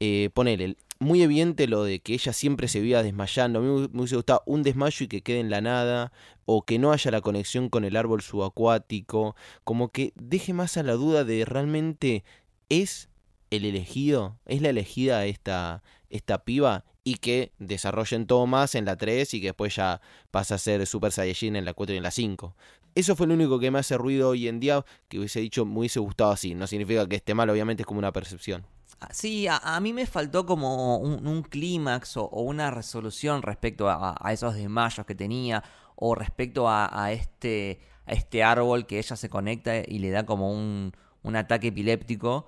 [0.00, 3.58] eh, ponele, muy evidente lo de que ella siempre se veía desmayando.
[3.58, 6.12] A mí me hubiese gustado un desmayo y que quede en la nada,
[6.44, 9.34] o que no haya la conexión con el árbol subacuático.
[9.64, 12.22] Como que deje más a la duda de realmente
[12.68, 13.08] es
[13.50, 18.96] el elegido, es la elegida esta, esta piba y que desarrollen todo más en la
[18.96, 22.02] 3 y que después ya pasa a ser Super Saiyajin en la 4 y en
[22.02, 22.54] la 5.
[22.94, 25.78] Eso fue lo único que me hace ruido hoy en día, que hubiese dicho, me
[25.78, 26.54] hubiese gustado así.
[26.54, 28.66] No significa que esté mal, obviamente es como una percepción.
[29.12, 35.06] Sí, a, mí me faltó como un, clímax o, una resolución respecto a, esos desmayos
[35.06, 35.64] que tenía
[35.96, 36.68] o respecto
[37.08, 40.92] este, a este árbol que ella se conecta y le da como un,
[41.34, 42.46] ataque epiléptico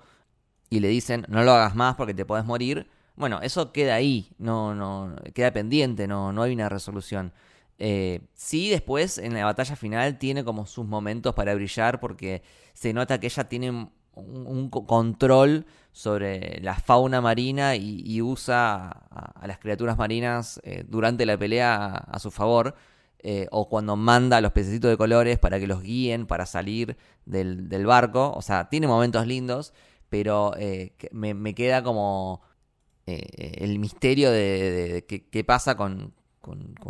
[0.69, 2.87] y le dicen no lo hagas más porque te podés morir.
[3.15, 7.33] Bueno, eso queda ahí, no, no, queda pendiente, no, no hay una resolución.
[7.79, 12.43] Eh, sí, después en la batalla final tiene como sus momentos para brillar porque
[12.73, 18.89] se nota que ella tiene un, un co- control sobre la fauna marina y, usa
[18.89, 22.75] a, las criaturas marinas eh, durante la pelea a, su favor.
[23.19, 26.97] eh, o cuando manda a los pececitos de colores para que los guíen para salir
[27.25, 28.33] del, barco.
[28.35, 29.73] O sea, tiene momentos lindos,
[30.09, 32.41] pero eh, me, queda como
[33.05, 36.13] el misterio de, qué, pasa con,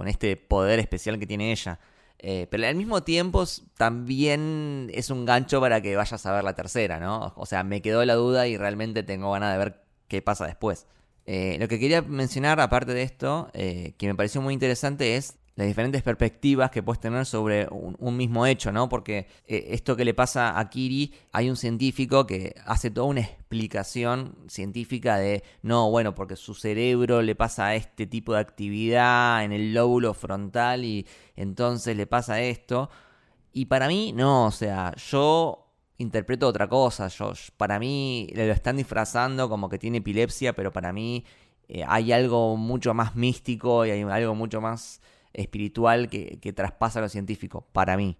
[0.08, 1.80] este poder especial que tiene ella.
[2.26, 3.44] Eh, pero al mismo tiempo
[3.78, 7.34] también es un gancho para que vayas a ver la tercera, ¿no?
[7.36, 10.88] O sea, me quedó la duda y realmente tengo ganas de ver qué pasa después.
[11.26, 15.68] Eh, lo que quería mencionar, aparte de esto, que me pareció muy interesante, es las
[15.68, 18.90] diferentes perspectivas que puedes tener sobre un, mismo hecho, ¿no?
[18.90, 23.22] Porque eh, esto que le pasa a Kiri, hay un científico que hace toda una
[23.22, 29.52] explicación científica de, no, bueno, porque su cerebro le pasa este tipo de actividad en
[29.52, 32.90] el lóbulo frontal y entonces le pasa esto.
[33.52, 35.64] Y para mí, no, o sea, yo
[36.00, 37.08] interpreto otra cosa.
[37.10, 41.26] Yo, para mí lo están disfrazando como que tiene epilepsia, pero para mí
[41.68, 45.02] eh, hay algo mucho más místico y hay algo mucho más
[45.34, 48.18] espiritual que, traspasa lo científico, para mí.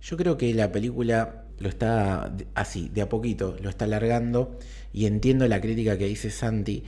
[0.00, 4.58] Yo creo que la película lo está así, de a poquito, lo está alargando
[4.92, 6.84] y entiendo la crítica que dice Santi,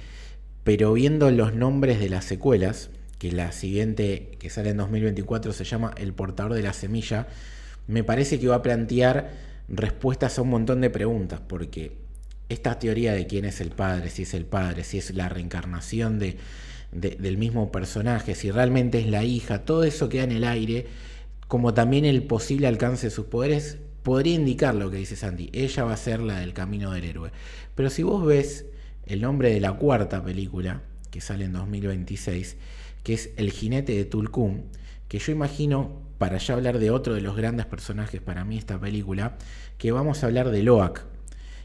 [0.64, 5.64] pero viendo los nombres de las secuelas, que la siguiente que sale en 2024 se
[5.64, 7.29] llama El portador de la semilla,
[7.87, 9.31] me parece que va a plantear
[9.68, 11.99] respuestas a un montón de preguntas, porque
[12.49, 16.18] esta teoría de quién es el padre, si es el padre, si es la reencarnación
[16.18, 16.37] de,
[16.93, 20.86] del mismo personaje, si realmente es la hija, todo eso queda en el aire,
[21.47, 25.84] como también el posible alcance de sus poderes, podría indicar lo que dice Santi, ella
[25.84, 27.30] va a ser la del camino del héroe.
[27.74, 28.66] Pero si vos ves
[29.07, 32.57] el nombre de la cuarta película, que sale en 2026,
[33.03, 34.62] que es El jinete de Tulkum,
[35.09, 38.78] que yo imagino, para ya hablar de otro de los grandes personajes para mí esta
[38.78, 39.36] película,
[39.78, 41.05] que vamos a hablar de Loak,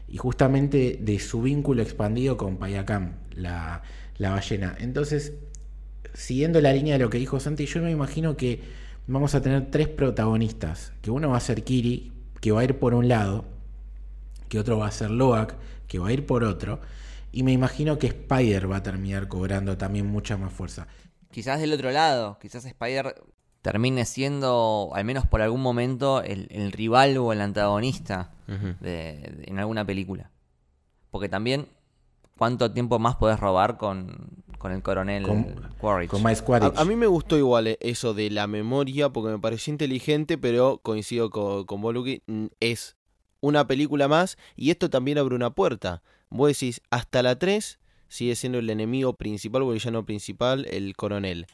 [0.08, 3.82] y justamente de su vínculo expandido con Payakam, la,
[4.18, 4.76] la ballena.
[4.78, 5.34] Entonces,
[6.14, 8.62] siguiendo la línea de lo que dijo Santi, yo me imagino que
[9.06, 12.78] vamos a tener tres protagonistas, que uno va a ser Kiri, que va a ir
[12.78, 13.44] por un lado,
[14.48, 15.54] que otro va a ser Loak,
[15.86, 16.80] que va a ir por otro,
[17.32, 20.86] y me imagino que Spider va a terminar cobrando también mucha más fuerza.
[21.30, 23.14] Quizás del otro lado, quizás Spider
[23.62, 30.30] termine siendo, al menos por algún momento, el, rival o el antagonista en alguna película.
[31.10, 31.66] Porque también
[32.38, 35.24] ¿Cuánto tiempo más podés robar con, el coronel
[35.78, 36.10] Quaritch?
[36.10, 36.22] Con
[36.76, 40.78] A, mí me gustó igual eh, eso de la memoria porque me pareció inteligente, pero
[40.82, 42.22] coincido con, con Boluki,
[42.60, 42.96] es
[43.40, 46.02] una película más y esto también abre una puerta.
[46.28, 47.78] Vos decís, hasta la 3
[48.08, 51.46] sigue siendo el enemigo principal o el villano principal, el coronel.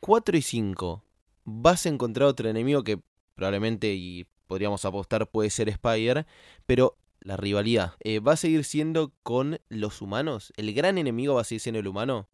[0.00, 1.04] 4 y 5,
[1.44, 3.00] vas a encontrar otro enemigo que
[3.34, 6.26] probablemente y podríamos apostar puede ser Spider,
[6.66, 10.52] pero la rivalidad, eh, ¿va a seguir siendo con los humanos?
[10.56, 12.28] ¿El gran enemigo va a seguir siendo el humano?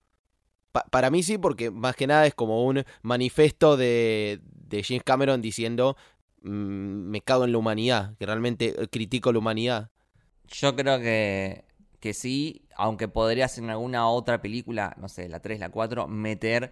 [0.90, 5.96] para mí sí, porque más que nada es como un manifiesto de, James Cameron diciendo
[6.42, 9.90] mm, me cago en la humanidad, que realmente eh, critico la humanidad.
[10.48, 11.64] Yo creo que,
[12.00, 16.06] que sí, aunque podría ser en alguna otra película, no sé, la 3, la 4,
[16.06, 16.70] meter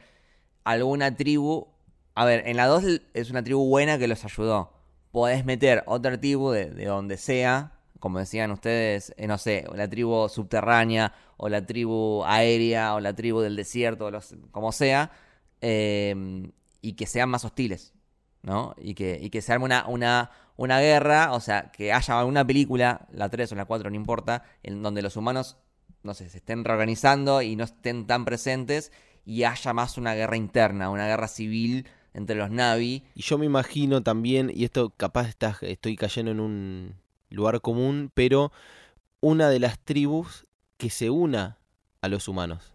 [0.65, 1.69] alguna tribu.
[2.15, 4.73] A ver, en la 2 es una tribu buena que los ayudó.
[5.11, 7.76] Podés meter otra tribu de donde sea
[8.07, 13.17] como decían ustedes, eh, no sé, la tribu subterránea o la tribu aérea o la
[13.17, 15.11] tribu del desierto, los, como sea,
[15.61, 17.95] em, y que sean más hostiles,
[18.43, 18.77] ¿no?
[18.79, 22.47] Y que, y que se arme una, una, una guerra, o sea, que haya alguna
[22.47, 25.57] película, la 3 o la 4, no importa, en donde los humanos,
[26.05, 28.93] no sé, se estén reorganizando y no estén tan presentes
[29.25, 33.03] y haya más una guerra interna, una guerra civil entre los Navi.
[33.17, 38.11] Y yo me imagino también, y esto capaz está, estoy cayendo en un lugar común,
[38.15, 38.53] pero
[39.21, 40.47] una de las tribus
[40.77, 41.59] que se una
[42.01, 42.73] a los humanos.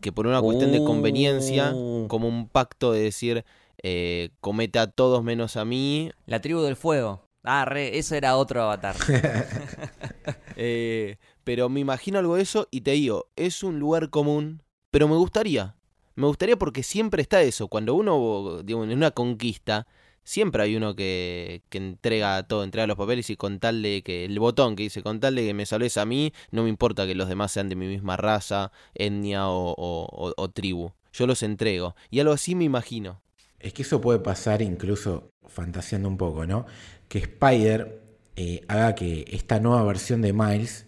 [0.00, 2.06] Que por una cuestión de conveniencia, oh.
[2.08, 3.44] como un pacto de decir,
[3.82, 6.10] eh, cometa a todos menos a mí.
[6.26, 7.28] La tribu del fuego.
[7.42, 8.96] Ah, re, eso era otro avatar.
[10.56, 14.62] Eh, pero me imagino algo de eso y te digo, es un lugar común,
[14.92, 15.74] pero me gustaría.
[16.14, 17.66] Me gustaría porque siempre está eso.
[17.66, 19.88] Cuando uno, digamos, en una conquista,
[20.24, 24.24] siempre hay uno que, que, entrega todo, entrega los papeles y con tal de que
[24.24, 27.06] el botón que dice, con tal de que me salves a mí, no me importa
[27.06, 30.92] que los demás sean de mi misma raza, etnia o, tribu.
[31.12, 31.94] Yo los entrego.
[32.10, 33.22] Y algo así me imagino.
[33.60, 36.66] Es que eso puede pasar incluso fantaseando un poco, ¿no?
[37.08, 38.02] Que Spider
[38.36, 40.86] eh, haga que esta nueva versión de Miles,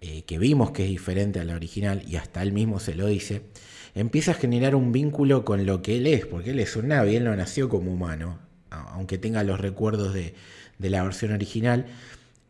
[0.00, 3.06] eh, que vimos que es diferente a la original y hasta él mismo se lo
[3.06, 3.42] dice,
[3.94, 7.16] empieza a generar un vínculo con lo que él es, porque él es un Navi,
[7.16, 8.38] él no nació como humano,
[8.90, 10.34] aunque tenga los recuerdos de,
[10.78, 11.86] la versión original,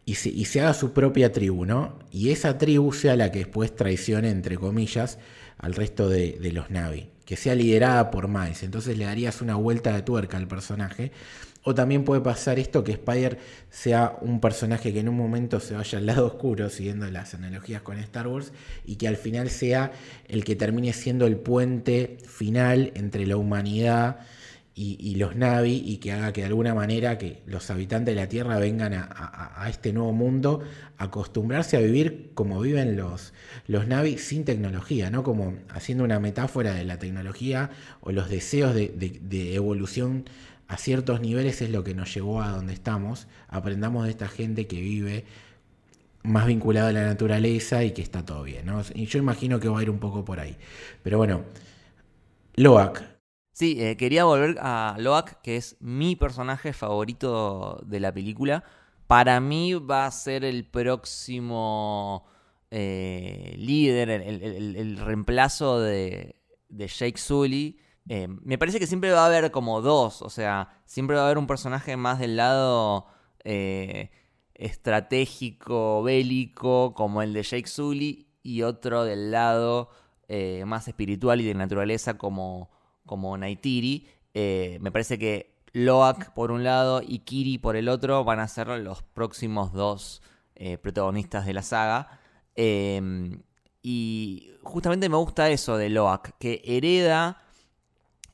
[0.05, 1.99] y se, haga su propia tribu, ¿no?
[2.13, 5.19] Y esa tribu sea la que después traicione, entre comillas,
[5.59, 8.63] al resto de, los Navi, que sea liderada por Miles.
[8.63, 11.11] Entonces le darías una vuelta de tuerca al personaje.
[11.65, 15.75] O también puede pasar esto que Spider sea un personaje que en un momento se
[15.75, 18.53] vaya al lado oscuro, siguiendo las analogías con Star Wars,
[18.85, 19.91] y que al final sea
[20.29, 24.21] el que termine siendo el puente final entre la humanidad
[24.79, 28.29] y, los Navi, y que haga que de alguna manera que los habitantes de la
[28.29, 30.61] Tierra vengan a, este nuevo mundo
[30.99, 33.33] acostumbrarse a vivir como viven los,
[33.67, 35.23] los Navi sin tecnología, ¿no?
[35.23, 37.71] Como haciendo una metáfora de la tecnología
[38.03, 40.29] o los deseos de, de evolución
[40.69, 43.29] a ciertos niveles es lo que nos llevó a donde estamos.
[43.49, 45.25] Aprendamos de esta gente que vive
[46.23, 48.67] más vinculada a la naturaleza y que está todo bien.
[48.67, 48.83] ¿no?
[48.95, 50.55] Y yo imagino que va a ir un poco por ahí.
[51.03, 51.45] Pero bueno,
[52.57, 53.16] Loak.
[53.57, 58.65] Sí, eh, quería volver a Loak, que es mi personaje favorito de la película.
[59.07, 62.27] Para mí va a ser el próximo
[62.71, 66.37] eh, líder, el, reemplazo de,
[66.69, 67.79] Jake Sully
[68.11, 71.25] eh, me parece que siempre va a haber como dos, o sea, siempre va a
[71.25, 73.07] haber un personaje más del lado
[73.43, 74.11] eh,
[74.53, 79.89] estratégico, bélico, como el de Jake Sully, y otro del lado
[80.67, 82.76] más espiritual y de naturaleza, como,
[83.07, 84.07] como Naitiri.
[84.35, 88.69] me parece que Loak por un lado y Kiri por el otro van a ser
[88.69, 90.23] los próximos dos
[90.83, 92.21] protagonistas de la saga.
[93.83, 97.43] y justamente me gusta eso de Loak, que hereda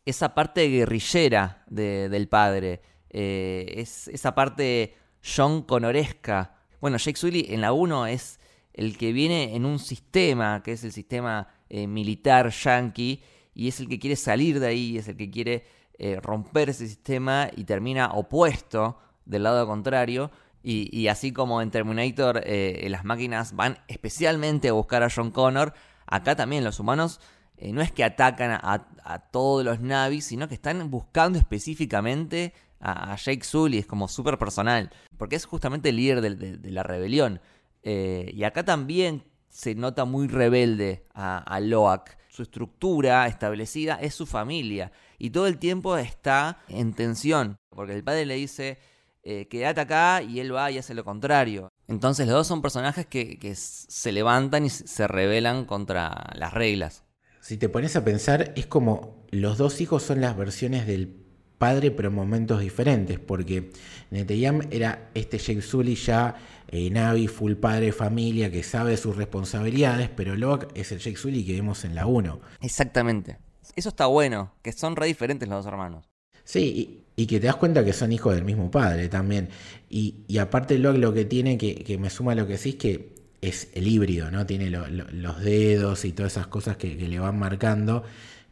[0.04, 6.56] esa parte guerrillera del padre, eh, es esa parte John Connoresca.
[6.80, 8.40] Bueno, Jake Sully en la 1 es
[8.72, 13.22] el que viene en un sistema, que es el sistema eh, militar yankee,
[13.54, 15.66] y es el que quiere salir de ahí, es el que quiere
[15.98, 20.30] eh, romper ese sistema y termina opuesto del lado contrario.
[20.64, 25.74] Y, así como en Terminator las máquinas van especialmente a buscar a John Connor,
[26.06, 27.20] acá también los humanos
[27.60, 33.16] no es que atacan a, a todos los Navis, sino que están buscando específicamente a,
[33.16, 37.40] Jake Sully, es como súper personal, porque es justamente el líder de, la rebelión.
[37.82, 42.16] Eh, y acá también se nota muy rebelde a, Loak.
[42.32, 44.90] Su estructura establecida es su familia.
[45.18, 47.58] Y todo el tiempo está en tensión.
[47.68, 48.78] Porque el padre le dice,
[49.22, 51.68] eh, quédate acá y él va y hace lo contrario.
[51.88, 57.04] Entonces los dos son personajes que, que se levantan y se rebelan contra las reglas
[57.42, 61.21] si te pones a pensar, es como los dos hijos son las versiones del
[61.62, 63.70] padre, pero en momentos diferentes, porque
[64.10, 66.34] Neteyam era este Jake Sully ya
[66.66, 71.44] eh, Navi, full padre familia, que sabe sus responsabilidades, pero Locke es el Jake Sully
[71.44, 72.40] que vemos en la 1.
[72.62, 73.38] Exactamente.
[73.76, 76.10] Eso está bueno, que son re diferentes los dos hermanos.
[76.42, 79.48] Sí, y, que te das cuenta que son hijos del mismo padre también.
[79.88, 82.74] Y, y aparte Locke lo que tiene, que, que me suma a lo que decís,
[82.74, 84.46] que es el híbrido, ¿no?
[84.46, 88.04] Tiene los dedos y todas esas cosas que, le van marcando,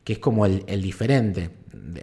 [0.05, 1.51] que es como el, diferente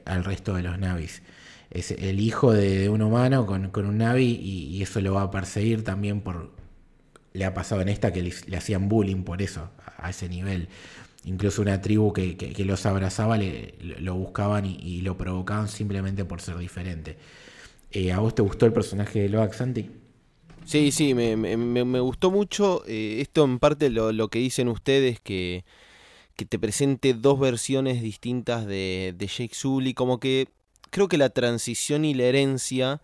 [0.05, 1.21] al resto de los navis.
[1.69, 5.84] Es el hijo de, un humano con, un navi y, eso lo va a perseguir
[5.84, 6.51] también por...
[7.34, 10.69] Le ha pasado en esta que le, hacían bullying por eso, a, ese nivel.
[11.25, 16.57] Incluso una tribu que, los abrazaba le, lo buscaban y, lo provocaban simplemente por ser
[16.57, 17.17] diferente.
[17.91, 19.89] Eh, ¿A vos te gustó el personaje de Loax Santi?
[20.65, 22.84] Sí, sí, me, me, me gustó mucho.
[22.88, 25.63] Eh, esto en parte lo, lo, que dicen ustedes, que,
[26.38, 29.94] que te presente dos versiones distintas de, de Jake Sully.
[29.94, 30.48] Como que
[30.90, 33.02] creo que la transición y la herencia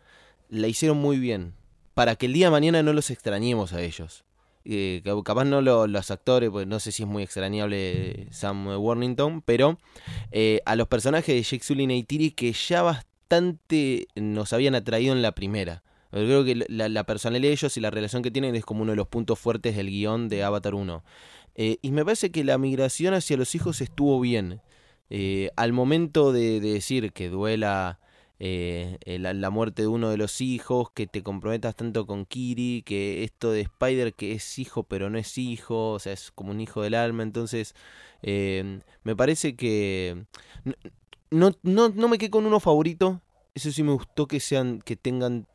[0.49, 1.53] la hicieron muy bien.
[1.93, 4.23] Para que el día de mañana no los extrañemos a ellos.
[4.65, 9.77] Eh, capaz no los actores, pues no sé si es muy extrañable Sam Worthington, pero
[10.31, 15.13] eh, a los personajes de Jake Sully y Neytiri que ya bastante nos habían atraído
[15.13, 15.83] en la primera.
[16.11, 18.95] Creo que la, personalidad de ellos y la relación que tienen es como uno de
[18.95, 21.03] los puntos fuertes del guion de Avatar 1.
[21.55, 24.61] Eh, y me parece que la migración hacia los hijos estuvo bien.
[25.09, 27.99] Eh, al momento de, decir que duela
[28.39, 33.23] eh, la, muerte de uno de los hijos, que te comprometas tanto con Kiri, que
[33.23, 36.61] esto de Spider que es hijo pero no es hijo, o sea, es como un
[36.61, 37.75] hijo del alma, entonces
[38.23, 40.25] me parece que
[41.29, 43.21] no, no, no me quedé con uno favorito,
[43.53, 45.47] eso sí me gustó que sean, que tengan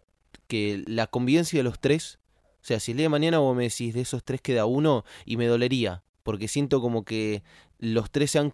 [0.47, 2.19] que la convivencia de los tres,
[2.61, 5.37] o sea, si el de mañana vos me decís de esos tres queda uno y
[5.37, 7.43] me dolería, porque siento como que
[7.79, 8.51] los tres se van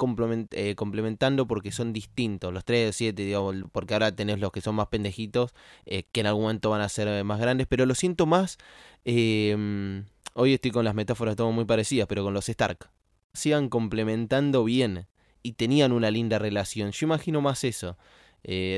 [0.53, 4.61] eh, complementando porque son distintos, los tres de siete, digamos, porque ahora tenés los que
[4.61, 5.55] son más pendejitos,
[5.87, 8.59] eh, que en algún momento van a ser eh, más grandes, pero lo siento más,
[9.05, 12.91] em, hoy estoy con las metáforas todo muy parecidas, pero con los Stark,
[13.33, 15.09] sigan complementando bien
[15.43, 17.97] y tenían una linda relación, yo imagino más eso,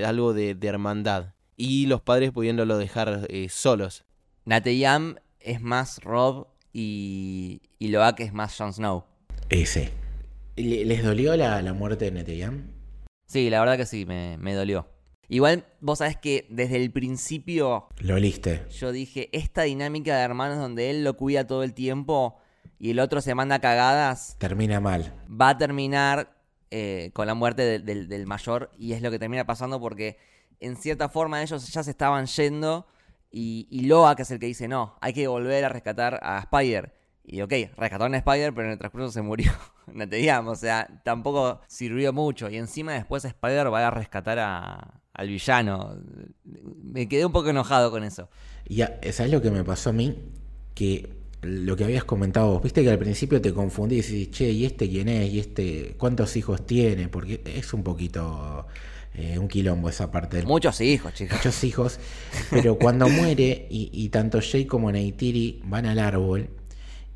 [0.05, 1.35] algo de, hermandad.
[1.57, 4.06] Y los padres pudiéndolo dejar eh, solos.
[4.47, 9.05] Nateyam es más Rob y, y Loak es más Jon Snow.
[9.51, 9.91] Ese.
[10.55, 12.71] ¿Les dolió la, muerte de Neteyam?
[13.27, 14.87] Sí, la verdad que sí, me, dolió.
[15.29, 18.65] Igual vos sabés que desde el principio Lo liste.
[18.71, 22.39] yo dije, esta dinámica de hermanos donde él lo cuida todo el tiempo
[22.79, 25.13] y el otro se manda cagadas, Termina mal.
[25.29, 26.39] va a terminar
[26.71, 30.19] eh, con la muerte del mayor y es lo que termina pasando porque
[30.61, 32.87] en cierta forma ellos ya se estaban yendo
[33.39, 36.95] y, Loa, que es el que dice, no, hay que volver a rescatar a Spider.
[37.25, 39.53] Y ok, rescataron a Spider, pero en el transcurso se murió.
[39.93, 42.49] no te digamos, o sea, tampoco sirvió mucho.
[42.49, 45.99] Y encima después Spider va a rescatar a- al villano.
[46.45, 48.29] Me quedé un poco enojado con eso.
[48.69, 48.83] Y
[49.13, 50.15] ¿sabes lo que me pasó a mí?
[50.75, 54.51] Que lo que habías comentado vos, viste que al principio te confundí y decís, che,
[54.51, 55.31] ¿y este quién es?
[55.33, 57.09] ¿Y este cuántos hijos tiene?
[57.09, 58.67] Porque es un poquito
[59.17, 61.37] eh, un quilombo esa parte del Muchos hijos, chicos.
[61.39, 61.99] muchos hijos,
[62.51, 66.49] pero cuando muere y, y tanto Jay como Neytiri van al árbol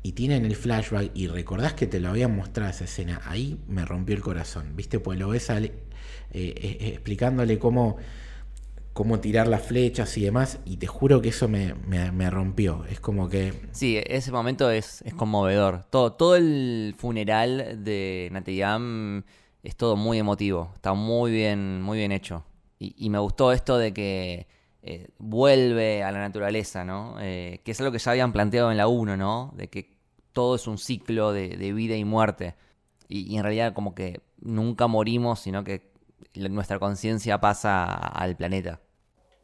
[0.03, 3.85] y tienen el flashback y recordás que te lo habían mostrado esa escena, ahí me
[3.85, 4.99] rompió el corazón, ¿viste?
[4.99, 5.73] Pues lo ves al- eh,
[6.33, 7.97] eh, explicándole cómo,
[8.93, 12.83] cómo tirar las flechas y demás y te juro que eso me, me- me rompió,
[12.89, 13.53] es como que...
[13.71, 15.85] Sí, ese momento es, es conmovedor.
[15.89, 19.23] Todo, todo el funeral de Nateyam
[19.63, 20.71] es todo muy emotivo.
[20.75, 22.43] Está muy bien, muy bien hecho.
[22.79, 24.47] Y, y me gustó esto de que
[24.83, 27.15] eh, vuelve a la naturaleza, ¿no?
[27.19, 29.53] Eh, que es algo que ya habían planteado en la 1, ¿no?
[29.55, 29.95] De que
[30.33, 32.55] todo es un ciclo de, de vida y muerte.
[33.07, 35.91] Y, en realidad como que nunca morimos, sino que
[36.35, 38.81] nuestra conciencia pasa al planeta.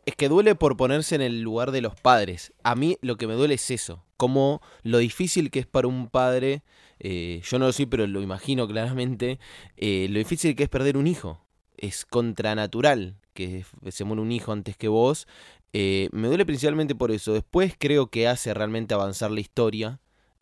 [0.07, 2.53] Es que duele por ponerse en el lugar de los padres.
[2.63, 4.05] A mí lo que me duele es eso.
[4.15, 6.63] Como lo difícil que es para un padre,
[7.01, 9.37] eh, yo no lo soy, pero lo imagino claramente,
[9.75, 11.43] eh, lo difícil que es perder un hijo.
[11.75, 15.27] Es contranatural que se muere un hijo antes que vos.
[15.73, 17.33] Eh, me duele principalmente por eso.
[17.33, 19.99] Después creo que hace realmente avanzar la historia.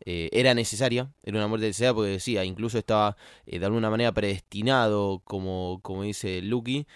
[0.08, 5.80] Era necesaria, era una muerte necesaria porque decía, incluso estaba de alguna manera predestinado, como,
[5.82, 6.86] como dice Lucky.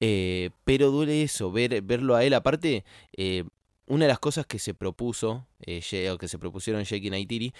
[0.00, 2.34] Eh, pero duele eso, ver, verlo a él.
[2.34, 2.84] Aparte,
[3.16, 3.44] eh,
[3.86, 7.54] una de las cosas que se propuso, eh, o que se propusieron Jake y Naitiri,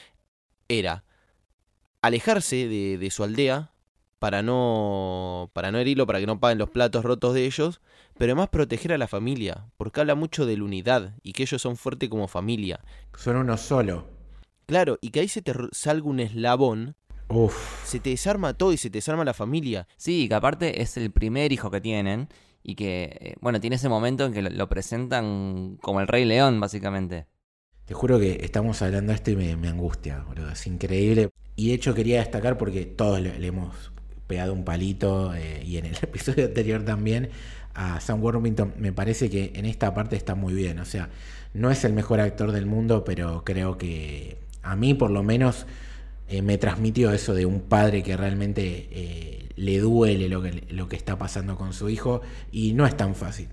[0.68, 1.05] era
[2.03, 3.72] alejarse de, de su aldea
[4.20, 7.80] para no, para no herirlo, para que no paguen los platos rotos de ellos,
[8.18, 11.61] pero además proteger a la familia, porque habla mucho de la unidad y que ellos
[11.61, 12.80] son fuertes como familia.
[13.16, 14.07] Son uno solo.
[14.66, 16.97] Claro, y que ahí se te salga un eslabón,
[17.31, 19.87] Uf, se te desarma todo y se te desarma la familia.
[19.97, 22.28] Sí, que aparte es el primer hijo que tienen
[22.62, 26.24] y que, eh, bueno, tiene ese momento en que lo, lo presentan como el Rey
[26.24, 27.26] León, básicamente.
[27.85, 30.51] Te juro que estamos hablando de esto y me, me angustia, boludo.
[30.51, 31.31] Es increíble.
[31.55, 33.93] Y de hecho quería destacar porque todos le, le hemos
[34.26, 37.31] pegado un palito eh, y en el episodio anterior también
[37.74, 38.74] a Sam Worthington.
[38.76, 40.81] Me parece que en esta parte está muy bien.
[40.81, 41.11] O sea,
[41.55, 45.66] no es el mejor actor del mundo, pero creo que a mí por lo menos
[46.31, 50.89] eh, me transmitió eso de un padre que realmente eh, le duele lo que, lo
[50.89, 52.20] que está pasando con su hijo
[52.53, 53.49] y no es tan fácil.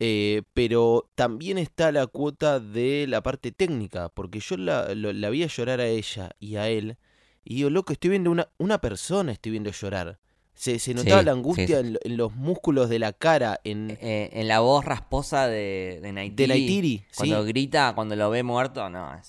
[0.00, 5.28] Eh, pero también está la cuota de la parte técnica, porque yo la, lo- la
[5.30, 6.96] vi a llorar a ella y a él,
[7.44, 10.18] y digo, loco, estoy viendo una, una persona, estoy viendo llorar.
[10.54, 11.72] Se, se notaba Sí, la angustia sí.
[11.86, 15.98] En, lo- en los músculos de la cara, en, Eh, en la voz rasposa de,
[16.02, 16.36] de Naitiri.
[16.42, 17.04] de Naitiri.
[17.16, 17.48] Cuando sí.
[17.48, 19.28] grita, cuando lo ve muerto, no, es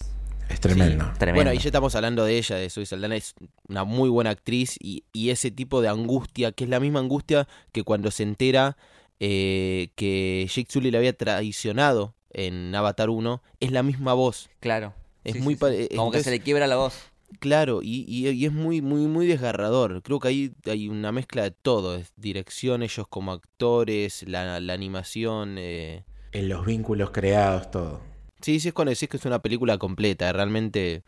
[0.49, 1.11] Es tremendo.
[1.17, 1.35] tremendo.
[1.37, 3.35] Bueno, ahí ya estamos hablando de ella, de Zoe Saldana, es
[3.67, 7.47] una muy buena actriz y, y ese tipo de angustia, que es la misma angustia
[7.71, 8.75] que cuando se entera
[9.19, 14.49] eh, que Jake Sully le había traicionado en Avatar 1, es la misma voz.
[14.59, 14.93] Claro.
[15.23, 15.59] Es Sí, muy sí, sí.
[15.59, 16.95] pare- Como que se le quiebra la voz.
[17.39, 20.01] Claro, y, y- y es muy, muy, muy desgarrador.
[20.01, 21.95] Creo que ahí hay una mezcla de todo.
[21.95, 25.57] Es dirección, ellos como actores, la, la animación.
[25.59, 26.05] eh.
[26.31, 28.01] En los vínculos creados, todo.
[28.41, 30.31] Sí, sí, es cuando decís que es una película completa.
[30.31, 31.03] Realmente,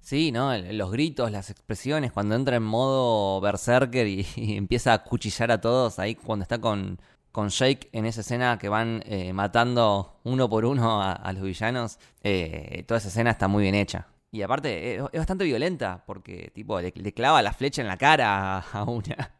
[0.00, 0.56] Sí, ¿no?
[0.58, 5.60] Los gritos, las expresiones, cuando entra en modo berserker y, y empieza a cuchillar a
[5.62, 7.00] todos, ahí cuando está con,
[7.32, 11.42] con Jake en esa escena que van eh, matando uno por uno a, a los
[11.44, 14.08] villanos, eh, toda esa escena está muy bien hecha.
[14.32, 17.96] Y aparte, es, es bastante violenta, porque tipo le, le clava la flecha en la
[17.98, 19.36] cara a, a una.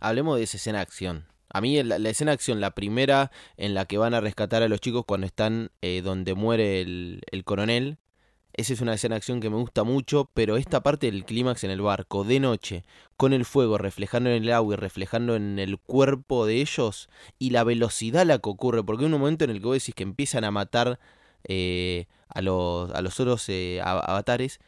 [0.00, 1.26] hablemos de esa escena de acción.
[1.52, 4.68] A mí la, escena de acción, la primera en la que van a rescatar a
[4.68, 7.98] los chicos cuando están eh, donde muere el, el coronel,
[8.54, 11.64] esa es una escena de acción que me gusta mucho, pero esta parte del clímax
[11.64, 12.84] en el barco, de noche,
[13.16, 17.50] con el fuego reflejando en el agua y reflejando en el cuerpo de ellos, y
[17.50, 20.02] la velocidad la que ocurre, porque hay un momento en el que vos decís que
[20.02, 21.00] empiezan a matar
[21.44, 24.60] eh, a, los, a los otros eh, avatares,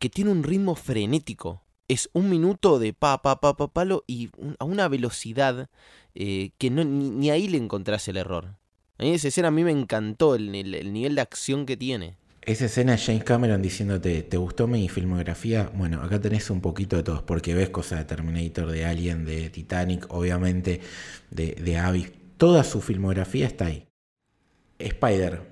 [0.00, 1.62] que tiene un ritmo frenético.
[1.88, 4.28] Es un minuto de pa, pa, pa, pa, palo y
[4.58, 5.68] a una velocidad
[6.14, 8.56] eh, que no, ni, ahí le encontrás el error.
[8.98, 11.76] A mí esa escena a mí me encantó el, el- el nivel de acción que
[11.76, 12.16] tiene.
[12.42, 15.70] Esa escena de James Cameron diciéndote, ¿te gustó mi filmografía?
[15.74, 19.50] Bueno, acá tenés un poquito de todos, porque ves cosas de Terminator, de Alien, de
[19.50, 20.80] Titanic, obviamente,
[21.30, 23.86] de, de Abyss, toda su filmografía está ahí.
[24.78, 25.42] Spider,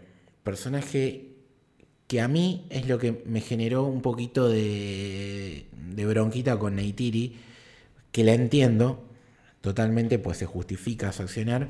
[0.42, 1.25] personaje
[2.06, 7.36] que a mí es lo que me generó un poquito de, bronquita con Neytiri,
[8.12, 9.04] que la entiendo
[9.60, 11.68] totalmente, pues se justifica su accionar.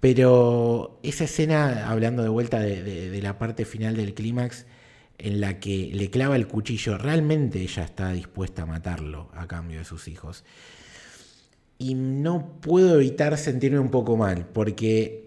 [0.00, 4.66] Pero esa escena, hablando de vuelta de, la parte final del clímax,
[5.18, 9.78] en la que le clava el cuchillo, realmente ella está dispuesta a matarlo a cambio
[9.78, 10.44] de sus hijos.
[11.78, 15.21] Y no puedo evitar sentirme un poco mal, porque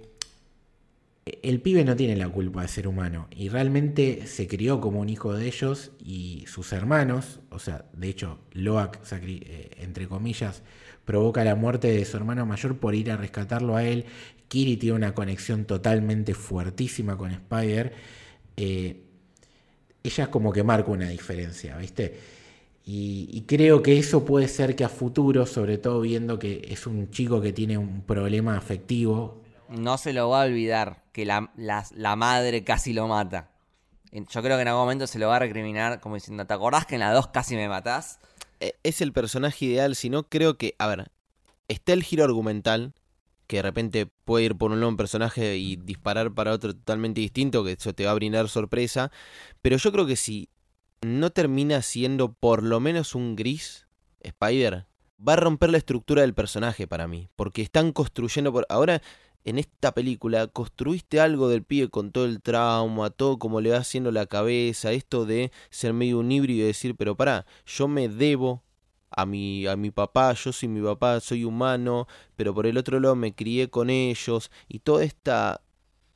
[1.26, 5.10] el pibe no tiene la culpa de ser humano y realmente se crió como un
[5.10, 10.62] hijo de ellos y sus hermanos, o sea, de hecho, Loak, eh, entre comillas,
[11.04, 14.06] provoca la muerte de su hermano mayor por ir a rescatarlo a él.
[14.50, 17.94] Kiri tiene una conexión totalmente fuertísima con Spider.
[18.56, 19.02] Eh,
[20.04, 22.20] ella como que marca una diferencia, ¿viste?
[22.86, 26.86] Y, y, creo que eso puede ser que a futuro, sobre todo viendo que es
[26.86, 31.52] un chico que tiene un problema afectivo, no se lo va a olvidar que la,
[31.56, 33.50] la, madre casi lo mata.
[34.12, 36.86] Yo creo que en algún momento se lo va a recriminar como diciendo, ¿te acordás
[36.86, 38.20] que en la 2 casi me matás?
[38.60, 41.12] Eh, es el personaje ideal, si no creo que, a ver,
[41.68, 42.94] está el giro argumental,
[43.48, 47.22] que de repente puede ir por un lado un personaje y disparar para otro totalmente
[47.22, 49.12] distinto, que eso te va a brindar sorpresa,
[49.62, 50.50] pero yo creo que si
[51.02, 53.86] no termina siendo por lo menos un gris,
[54.22, 54.88] Spider,
[55.26, 58.66] va a romper la estructura del personaje para mí, porque están construyendo por...
[58.70, 59.02] Ahora
[59.46, 63.78] en esta película construiste algo del pibe con todo el trauma, todo como le va
[63.78, 68.10] haciendo la cabeza, esto de ser medio un híbrido y decir, pero pará, yo me
[68.10, 68.64] debo
[69.12, 73.00] a mi, a mi papá, yo soy mi papá, soy humano, pero por el otro
[73.00, 75.62] lado me crié con ellos y todo esta,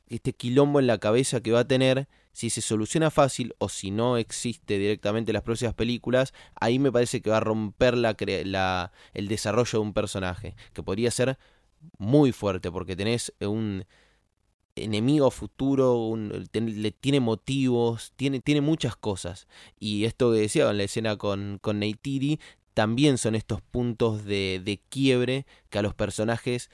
[0.08, 3.92] este quilombo en la cabeza que va a tener, si se soluciona fácil o si
[3.92, 8.92] no existe directamente en las próximas películas, ahí me parece que va a romper la,
[9.14, 11.38] el desarrollo de un personaje, que podría ser
[11.98, 13.84] muy fuerte porque tenés un
[14.76, 19.46] enemigo futuro, le, tiene motivos, tiene, tiene muchas cosas.
[19.78, 22.40] Y esto que decía en la escena con, con Neytiri,
[22.74, 26.70] también son estos puntos de, de, quiebre que a los personajes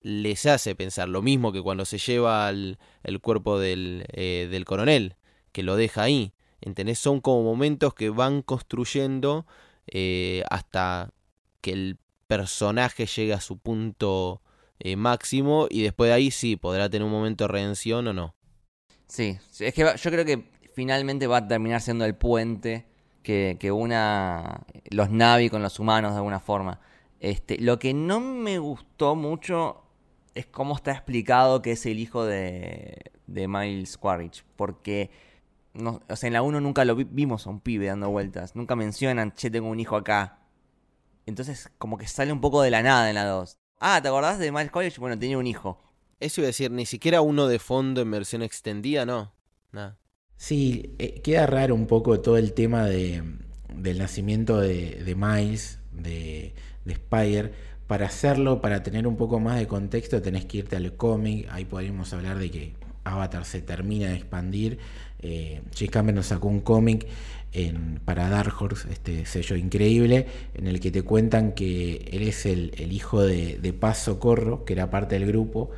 [0.00, 1.08] les hace pensar.
[1.08, 2.78] Lo mismo que cuando se lleva el
[3.20, 5.16] cuerpo del, eh, del coronel,
[5.52, 6.32] que lo deja ahí.
[6.60, 6.98] ¿Entendés?
[6.98, 9.46] Son como momentos que van construyendo
[9.86, 11.12] eh, hasta
[11.60, 14.42] que el personaje llegue a su punto
[14.84, 18.36] eh, máximo y después de ahí sí, podrá tener un momento de redención o no.
[19.08, 22.86] Sí, es que yo creo que finalmente va a terminar siendo el puente
[23.22, 26.80] que, que una los Navi con los humanos de alguna forma.
[27.18, 29.84] Este, lo que no me gustó mucho
[30.34, 35.10] es cómo está explicado que es el hijo de, de Miles Quaritch, porque
[35.72, 38.76] no, o sea, en la 1 nunca lo vimos a un pibe dando vueltas, nunca
[38.76, 40.40] mencionan, che, tengo un hijo acá.
[41.24, 43.56] Entonces, como que sale un poco de la nada en la 2.
[43.80, 45.00] Ah, ¿te acordás de Miles College?
[45.00, 45.78] Bueno, tenía un hijo.
[46.20, 49.32] Eso iba a decir, ni siquiera uno de fondo en versión extendida, no.
[49.72, 49.98] Nada.
[50.36, 53.22] Sí, eh, queda raro un poco todo el tema de,
[53.74, 56.54] del nacimiento de, Miles, de,
[56.84, 57.52] de Spire.
[57.86, 61.46] Para hacerlo, para tener un poco más de contexto, tenés que irte al cómic.
[61.50, 64.78] Ahí podríamos hablar de que Avatar se termina de expandir.
[65.20, 67.06] Eh, Cameron sacó un cómic
[68.04, 72.92] para Dark Horse, este sello increíble, en el que te cuentan que él es el,
[72.92, 75.70] hijo de, Paz Socorro, que era parte del grupo,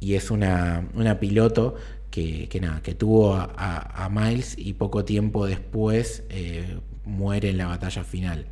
[0.00, 0.88] y es una,
[1.20, 1.76] piloto
[2.10, 8.02] que, nada, que tuvo a, Miles y poco tiempo después eh, muere en la batalla
[8.02, 8.46] final.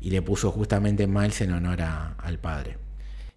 [0.00, 2.76] Y le puso justamente Miles en honor al padre.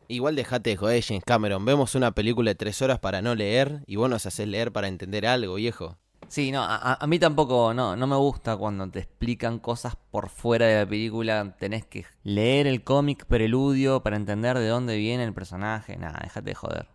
[0.07, 1.65] Igual dejate de James Cameron.
[1.65, 4.87] Vemos una película de tres horas para no leer y vos nos haces leer para
[4.87, 5.97] entender algo, viejo.
[6.27, 10.65] Sí, no, a, mí tampoco, no, no me gusta cuando te explican cosas por fuera
[10.65, 11.55] de la película.
[11.59, 15.97] Tenés que leer el cómic preludio para entender de dónde viene el personaje.
[15.97, 16.87] Nada, déjate de joder.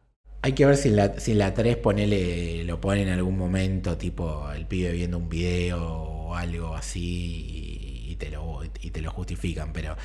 [0.42, 4.50] Hay que ver si la, si la 3 ponele, lo pone en algún momento, tipo
[4.52, 9.72] el pibe viendo un video o algo así y, te, lo, y te lo justifican,
[9.72, 9.96] pero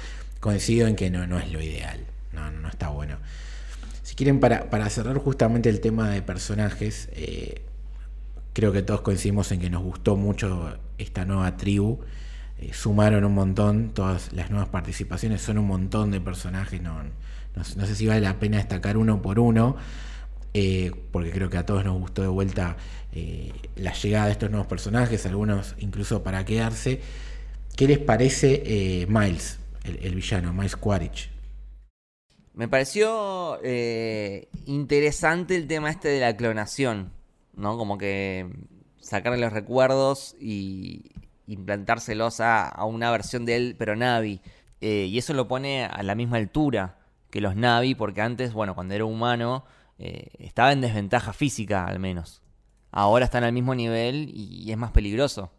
[0.42, 2.02] coincido en que no, no es lo ideal,
[2.34, 3.18] no, no está bueno.
[4.04, 7.62] Si quieren, para, para cerrar justamente el tema de personajes, eh,
[8.56, 12.00] Creo que todos coincidimos en que nos gustó mucho esta nueva tribu.
[12.58, 16.82] Eh, sumaron un montón, todas las nuevas participaciones son un montón de personajes.
[16.82, 17.04] No,
[17.54, 19.76] no, sé si vale la pena destacar uno por uno,
[20.54, 22.78] eh, porque creo que a todos nos gustó de vuelta
[23.12, 27.02] eh, la llegada de estos nuevos personajes, algunos incluso para quedarse.
[27.76, 31.30] ¿Qué les parece Miles, el, villano, Miles Quaritch?
[32.54, 33.60] Me pareció
[34.66, 37.15] interesante el tema este de la clonación.
[37.56, 37.78] ¿No?
[37.78, 38.50] Como que
[39.00, 41.12] sacarle los recuerdos y
[41.48, 44.42] implantárselos a, una versión de él, pero Navi.
[44.82, 47.00] Eh, y eso lo pone a la misma altura
[47.30, 49.66] que los Navi, porque antes, bueno, cuando era humano,
[50.00, 52.42] eh, estaba en desventaja física al menos.
[52.92, 55.52] Ahora están al mismo nivel y es más peligroso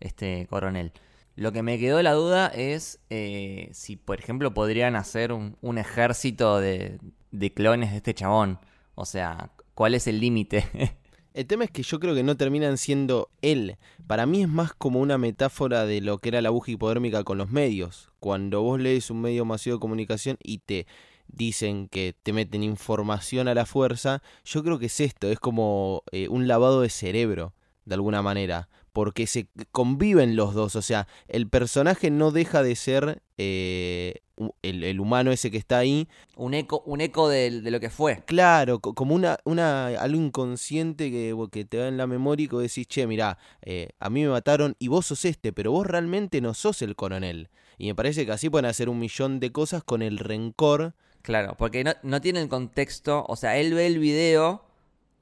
[0.00, 0.92] este coronel.
[1.36, 5.78] Lo que me quedó la duda es eh, si, por ejemplo, podrían hacer un, un
[5.78, 6.98] ejército de,
[7.30, 8.58] de clones de este chabón.
[8.94, 10.64] O sea, ¿cuál es el límite?
[11.36, 13.76] El tema es que yo creo que no terminan siendo él.
[14.06, 17.36] Para mí es más como una metáfora de lo que era la aguja hipodérmica con
[17.36, 18.10] los medios.
[18.20, 20.86] Cuando vos lees un medio masivo de comunicación y te
[21.28, 26.04] dicen que te meten información a la fuerza, yo creo que es esto, es como
[26.10, 27.52] eh, un lavado de cerebro,
[27.84, 32.74] de alguna manera, porque se conviven los dos, o sea, el personaje no deja de
[32.74, 34.22] ser eh,
[34.62, 36.08] el, el, humano ese que está ahí.
[36.34, 38.22] Un eco, un eco de, de lo que fue.
[38.24, 42.56] Claro, como una, una, algo inconsciente que, que te va en la memoria y que
[42.56, 46.40] decís, che, mirá, eh, a mí me mataron y vos sos este, pero vos realmente
[46.40, 47.50] no sos el coronel.
[47.76, 50.94] Y me parece que así pueden hacer un millón de cosas con el rencor.
[51.20, 54.64] Claro, porque no, no tiene el contexto, o sea, él ve el video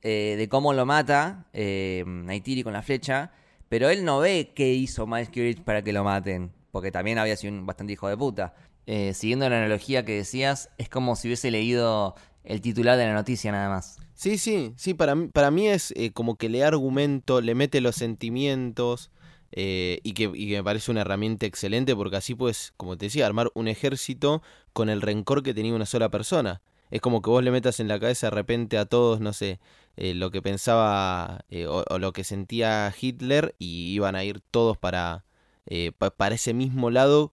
[0.03, 3.33] eh, de cómo lo mata Naitiri con la flecha,
[3.69, 7.37] pero él no ve qué hizo Miles Kirich para que lo maten, porque también había
[7.37, 8.55] sido un bastante hijo de puta.
[8.87, 13.15] Eh, siguiendo la analogía que decías, es como si hubiese leído el titular de la
[13.15, 13.99] noticia nada más.
[14.15, 17.81] Sí, sí, sí, para mí, para mí es eh, como que le argumento, le mete
[17.81, 19.11] los sentimientos
[19.53, 23.07] eh, y, que, y, que, me parece una herramienta excelente porque así puedes, como te
[23.07, 24.43] decía, armar un ejército
[24.73, 26.61] con el rencor que tenía una sola persona.
[26.91, 29.61] Es como que vos le metas en la cabeza de repente a todos, no sé,
[29.97, 34.77] eh, lo que pensaba eh, o, lo que sentía Hitler y iban a ir todos
[34.77, 35.25] para,
[35.67, 37.33] eh, pa, para ese mismo lado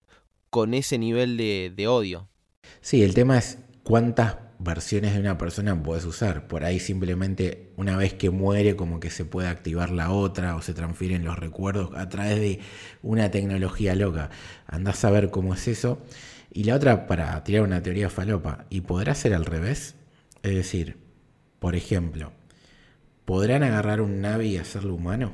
[0.50, 2.28] con ese nivel de, de, odio.
[2.82, 6.48] Sí, el tema es cuántas versiones de una persona puedes usar.
[6.48, 10.62] Por ahí simplemente una vez que muere como que se puede activar la otra o
[10.62, 12.60] se transfieren los recuerdos a través de
[13.02, 14.30] una tecnología loca.
[14.68, 16.02] Andás a ver cómo es eso.
[16.54, 18.66] Y la otra para tirar una teoría falopa.
[18.70, 19.96] ¿Y podrá ser al revés?
[20.44, 20.98] Es decir,
[21.60, 22.32] por ejemplo,
[23.26, 25.34] ¿podrán agarrar un Navi y hacerlo humano?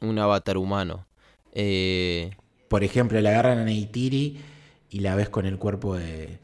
[0.00, 1.06] Un avatar humano.
[1.52, 2.30] Eh...
[2.68, 4.40] Por ejemplo, le agarran a Neytiri
[4.90, 6.40] y la ves con el cuerpo de,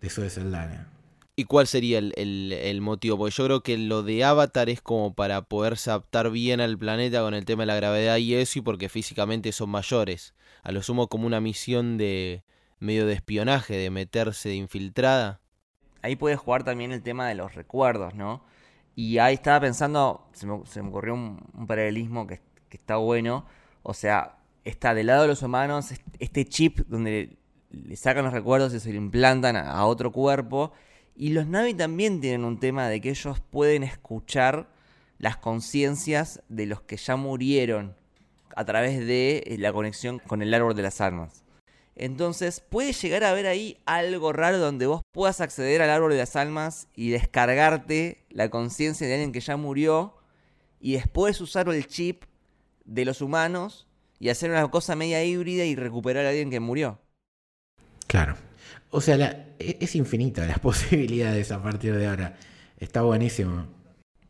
[0.00, 0.88] de Zoe Saldana.
[1.38, 3.18] ¿Y cuál sería el, el, el, motivo?
[3.18, 7.20] Porque yo creo que lo de Avatar es como para poderse adaptar bien al planeta
[7.20, 10.34] con el tema de la gravedad y eso, y porque físicamente son mayores.
[10.62, 12.42] A lo sumo como una misión de
[12.78, 15.40] medio de espionaje, de meterse de infiltrada.
[16.00, 18.42] Ahí puedes jugar también el tema de los recuerdos, ¿no?
[18.94, 22.40] Y ahí estaba pensando, se me, se me ocurrió un, un paralelismo que,
[22.70, 23.44] que está bueno.
[23.82, 27.36] O sea, está del lado de los humanos este chip donde
[27.70, 30.72] le sacan los recuerdos y se lo implantan a otro cuerpo.
[31.14, 34.68] Y los Navi también tienen un tema de que ellos pueden escuchar
[35.18, 37.94] las conciencias de los que ya murieron
[38.54, 41.44] a través de la conexión con el árbol de las almas.
[41.94, 46.18] Entonces puede llegar a haber ahí algo raro donde vos puedas acceder al árbol de
[46.18, 50.14] las almas y descargarte la conciencia de alguien que ya murió
[50.78, 52.24] y después usar el chip
[52.84, 53.86] de los humanos
[54.18, 56.98] y hacer una cosa media híbrida y recuperar a alguien que murió.
[58.16, 58.34] Claro.
[58.88, 62.34] O sea, la, es infinita las posibilidades a partir de ahora.
[62.78, 63.66] Está buenísimo.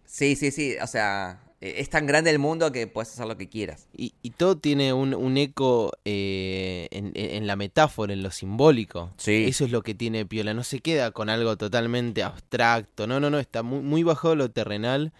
[0.05, 0.75] Sí, sí, sí.
[0.83, 3.87] O sea, es tan grande el mundo que puedes hacer lo que quieras.
[3.97, 9.13] Y, y todo tiene un, un eco eh, en, en, la metáfora, en lo simbólico.
[9.19, 9.45] Sí.
[9.47, 10.53] Eso es lo que tiene Piola.
[10.53, 13.07] No se queda con algo totalmente abstracto.
[13.07, 13.39] No, no, no.
[13.39, 15.13] Está muy, muy bajo lo terrenal.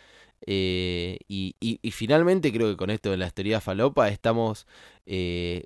[0.45, 4.67] Eh, y, y, y, finalmente creo que con esto de la teoría falopa estamos
[5.07, 5.65] eh,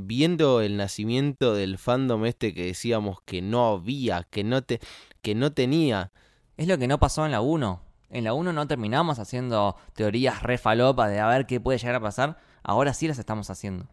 [0.00, 4.80] viendo el nacimiento del fandom este que decíamos que no había, que no, te,
[5.22, 6.12] que no tenía.
[6.56, 7.82] Es lo que no pasó en la 1.
[8.10, 11.96] En la 1 no terminamos haciendo teorías re falopa de a ver qué puede llegar
[11.96, 12.38] a pasar.
[12.62, 13.86] Ahora sí las estamos haciendo.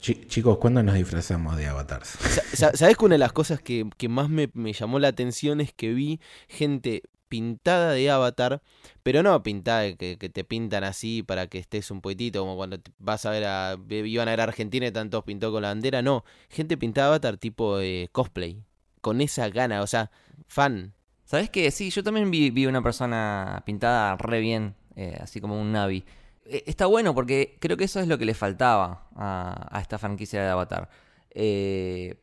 [0.00, 2.08] Ch chicos, ¿cuándo nos disfrazamos de avatars?
[2.54, 5.72] ¿Sabes que una de las cosas que, que más me, me llamó la atención es
[5.72, 7.02] que vi gente
[7.34, 8.62] pintada de avatar,
[9.02, 12.78] pero no pintada que, que, te pintan así para que estés un poquitito, como cuando
[12.98, 13.76] vas a ver a.
[13.88, 16.24] iban a ver a Argentina y tantos pintó con la bandera, no.
[16.48, 18.62] Gente pintada de avatar tipo eh, cosplay.
[19.00, 20.12] Con esa gana, o sea,
[20.46, 20.94] fan.
[21.24, 21.72] ¿Sabes qué?
[21.72, 26.04] Sí, yo también vi, una persona pintada re bien, eh, así como un Navi.
[26.44, 29.98] Eh, está bueno porque creo que eso es lo que le faltaba a, a esta
[29.98, 30.88] franquicia de Avatar.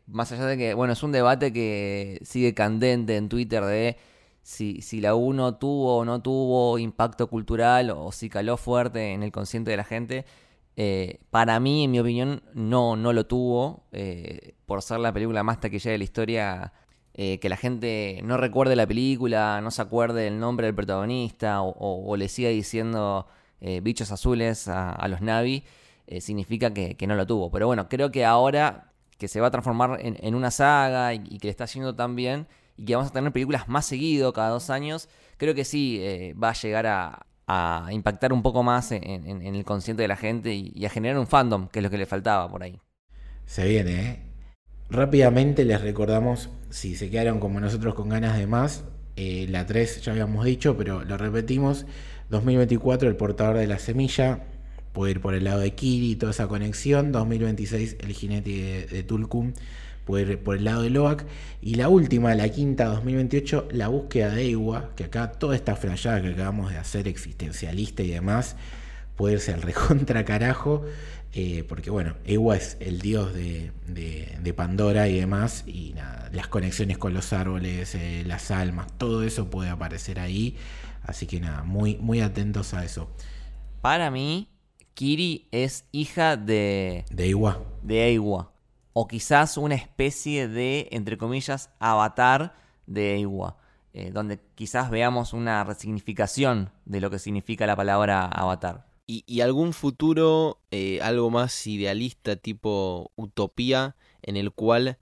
[0.07, 3.97] Más allá de que, bueno, es un debate que sigue candente en Twitter de
[4.41, 9.23] si, si la 1 tuvo o no tuvo impacto cultural o si caló fuerte en
[9.23, 10.25] el consciente de la gente.
[10.77, 13.83] Eh, para mí, en mi opinión, no, no lo tuvo.
[13.91, 16.73] Eh, por ser la película más taquillera de la historia,
[17.13, 21.61] eh, que la gente no recuerde la película, no se acuerde el nombre del protagonista
[21.61, 23.27] o, le siga diciendo
[23.83, 25.63] bichos azules a, los Navi,
[26.19, 27.51] significa que, no lo tuvo.
[27.51, 31.47] Pero bueno, creo que ahora que se va a transformar en, una saga y, que
[31.47, 32.47] le está haciendo tan bien
[32.81, 36.33] y que vamos a tener películas más seguido cada dos años, creo que sí eh,
[36.33, 37.27] va a llegar a,
[37.91, 39.01] impactar un poco más en,
[39.41, 42.05] el consciente de la gente y, a generar un fandom, que es lo que le
[42.05, 42.79] faltaba por ahí.
[43.45, 44.19] Se viene, ¿eh?
[44.89, 48.85] Rápidamente les recordamos, si se quedaron como nosotros con ganas de más,
[49.17, 51.85] eh, la 3 ya habíamos dicho, pero lo repetimos,
[52.29, 54.45] 2024 el portador de la semilla,
[54.93, 59.53] puede ir por el lado de Kiri, toda esa conexión, 2026 el jinete de, Tulkum,
[60.19, 61.25] ir por el lado de Loak,
[61.61, 66.21] y la última, la quinta, 2028, la búsqueda de Ewa, que acá toda esta frayada
[66.21, 68.55] que acabamos de hacer, existencialista y demás,
[69.15, 70.85] puede irse al recontra carajo,
[71.33, 73.71] eh, porque bueno, Ewa es el dios de,
[74.55, 79.49] Pandora y demás, y nada, las conexiones con los árboles, eh, las almas, todo eso
[79.49, 80.57] puede aparecer ahí,
[81.03, 83.09] así que nada, muy, muy atentos a eso.
[83.81, 84.49] Para mí,
[84.93, 87.05] Kiri es hija de...
[87.09, 87.63] De Ewa.
[87.81, 88.51] De Ewa.
[88.93, 92.55] O quizás una especie de, entre comillas, avatar
[92.85, 93.57] de Ewa.
[93.93, 98.87] Eh, donde quizás veamos una resignificación de lo que significa la palabra avatar.
[99.05, 104.99] Y, algún futuro, eh, algo más idealista, tipo utopía, en el cual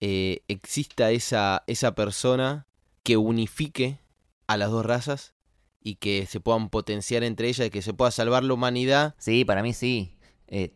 [0.00, 2.68] eh, exista esa, esa persona
[3.02, 3.98] que unifique
[4.46, 5.34] a las dos razas
[5.82, 9.16] y que se puedan potenciar entre ellas y que se pueda salvar la humanidad.
[9.18, 10.16] Sí, para mí sí.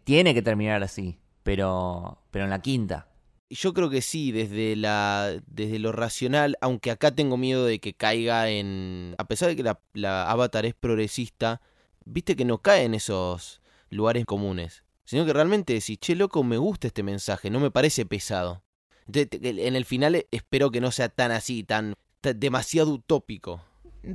[0.02, 3.06] Tiene que terminar así, pero, pero en la quinta.
[3.50, 7.94] Yo creo que sí, desde, la, desde lo racional, aunque acá tengo miedo de que
[7.94, 9.14] caiga en...
[9.18, 9.62] A pesar de que
[9.92, 11.60] la, Avatar es progresista,
[12.04, 13.60] viste que no cae en esos
[13.90, 18.06] lugares comunes, sino que realmente decís, che, loco, me gusta este mensaje, no me parece
[18.06, 18.64] pesado.
[19.06, 23.62] Entonces, en el final espero que no sea tan así, tan, demasiado utópico.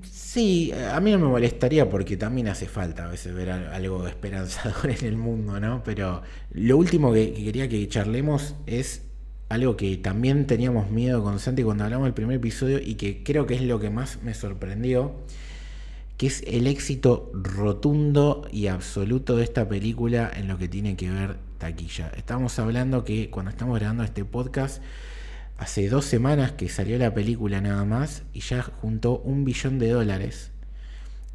[0.03, 4.91] Sí, a mí no me molestaría porque también hace falta a veces ver algo esperanzador
[4.91, 5.84] en el mundo, ¿no?
[5.84, 6.22] Pero
[6.52, 9.03] lo último que, quería que charlemos es
[9.49, 13.48] algo que también teníamos miedo con Santi cuando hablamos del primer episodio y que creo
[13.48, 15.16] que es lo que más me sorprendió
[16.20, 21.10] que es el éxito rotundo y absoluto de esta película en lo que tiene que
[21.10, 22.11] ver taquilla.
[22.18, 24.84] Estamos hablando que cuando estamos grabando este podcast,
[25.60, 29.90] hace dos semanas que salió la película nada más y ya juntó un billón de
[29.90, 30.52] dólares.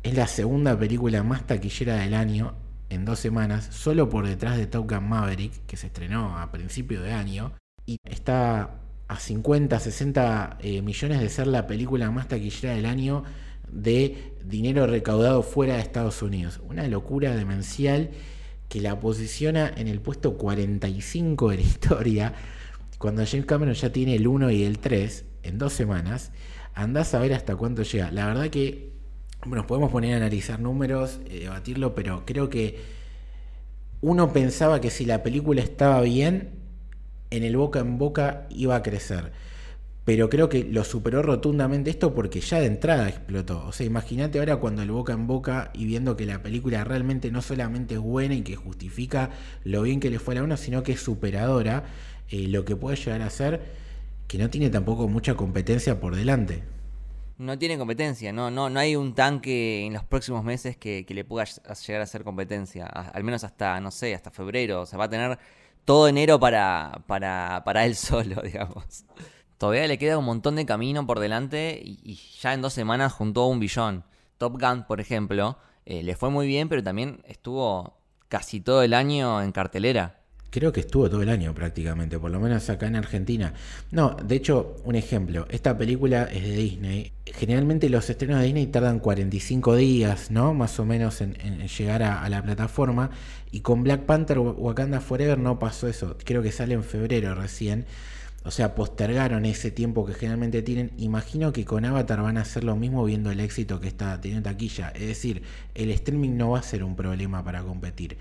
[0.02, 2.54] Es la segunda película más taquillera del año
[2.88, 7.02] en dos semanas, solo por detrás de Top Gun Maverick, que se estrenó a principio
[7.02, 7.52] de año,
[7.86, 13.24] y está a 50, 60 eh, millones de ser la película más taquillera del año
[13.70, 16.60] de dinero recaudado fuera de Estados Unidos.
[16.66, 18.10] Una locura demencial
[18.70, 22.34] que la posiciona en el puesto 45 de la historia,
[23.04, 26.32] cuando James Cameron ya tiene el 1 y el 3 en dos semanas.
[26.72, 28.10] Andás a ver hasta cuánto llega.
[28.10, 28.94] La verdad que
[29.44, 32.80] nos podemos poner a analizar números, eh, debatirlo, pero creo que
[34.00, 36.52] uno pensaba que si la película estaba bien,
[37.28, 39.32] en el boca en boca iba a crecer
[40.04, 43.64] pero creo que lo superó rotundamente esto porque ya de entrada explotó.
[43.66, 47.30] O sea, imagínate ahora cuando el boca en boca y viendo que la película realmente
[47.30, 49.30] no solamente es buena y que justifica
[49.64, 51.84] lo bien que le fue a la uno, sino que es superadora,
[52.30, 53.62] eh, lo que puede llegar a ser
[54.26, 56.64] que no tiene tampoco mucha competencia por delante.
[57.36, 61.24] No tiene competencia, no, no, no hay un tanque en los próximos meses que, le
[61.24, 65.06] pueda llegar a ser competencia, al menos hasta, no sé, hasta febrero, o sea, va
[65.06, 65.38] a tener
[65.84, 69.04] todo enero para, para, para él solo, digamos.
[69.58, 73.46] Todavía le queda un montón de camino por delante y, ya en dos semanas juntó
[73.46, 74.04] un billón.
[74.38, 77.96] Top Gun, por ejemplo, eh, le fue muy bien, pero también estuvo
[78.28, 80.20] casi todo el año en cartelera.
[80.54, 83.54] Creo que estuvo todo el año prácticamente, por lo menos acá en Argentina.
[83.90, 87.12] No, de hecho, un ejemplo, esta película es de Disney.
[87.26, 90.54] Generalmente los estrenos de Disney tardan 45 días, ¿no?
[90.54, 91.34] Más o menos en,
[91.66, 93.10] llegar a, a, la plataforma.
[93.50, 96.16] Y con Black Panther Wakanda Forever no pasó eso.
[96.24, 97.84] Creo que sale en febrero recién.
[98.44, 100.92] O sea, postergaron ese tiempo que generalmente tienen.
[100.98, 104.48] Imagino que con Avatar van a hacer lo mismo viendo el éxito que está teniendo
[104.48, 104.90] taquilla.
[104.90, 105.42] Es decir,
[105.74, 108.18] el streaming no va a ser un problema para competir.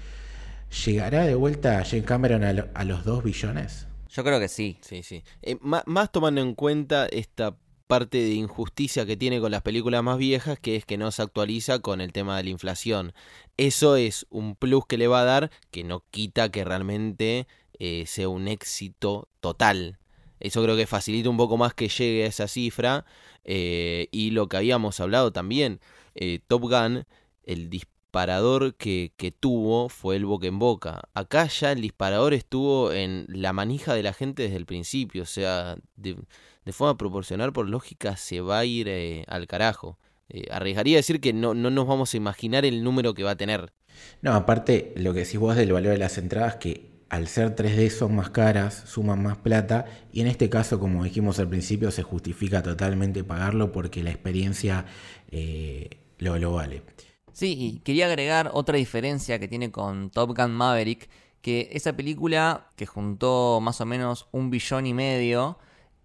[0.86, 3.88] ¿Llegará de vuelta James Cameron a, los 2 billones?
[4.10, 4.78] Yo creo que sí.
[4.82, 5.24] Sí, sí.
[5.42, 7.56] Eh, más, tomando en cuenta esta
[7.86, 11.22] parte de injusticia que tiene con las películas más viejas, que es que no se
[11.22, 13.14] actualiza con el tema de la inflación.
[13.56, 17.48] Eso es un plus que le va a dar que no quita que realmente
[17.78, 20.00] eh, sea un éxito total.
[20.40, 23.06] Eso creo que facilita un poco más que llegue a esa cifra.
[23.44, 25.80] Eh, y lo que habíamos hablado también,
[26.16, 27.06] eh, Top Gun,
[27.44, 27.70] el
[28.14, 31.02] disparador que, tuvo fue el boca en boca.
[31.16, 35.24] Acá ya el disparador estuvo en la manija de la gente desde el principio.
[35.24, 36.16] O sea, de,
[36.72, 39.98] forma proporcional, por lógica, se va a ir eh, al carajo.
[40.52, 43.74] arriesgaría decir que no, no nos vamos a imaginar el número que va a tener.
[44.22, 47.90] No, aparte, lo que decís vos del valor de las entradas, que al ser 3D
[47.90, 52.04] son más caras, suman más plata y en este caso, como dijimos al principio, se
[52.04, 54.86] justifica totalmente pagarlo porque la experiencia
[55.32, 56.84] eh, lo, lo vale.
[57.34, 61.10] Sí, y quería agregar otra diferencia que tiene con Top Gun Maverick,
[61.42, 65.58] que esa película que juntó más o menos un billón y medio,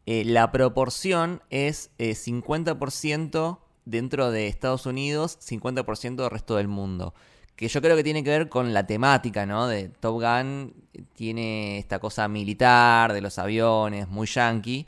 [0.07, 7.15] eh, la proporción es 50% dentro de Estados Unidos, 50% del resto del mundo
[7.59, 9.67] que yo creo que tiene que ver con la temática, ¿no?
[9.67, 10.73] De Top Gun
[11.15, 14.87] tiene esta cosa militar, de los aviones, muy yankee.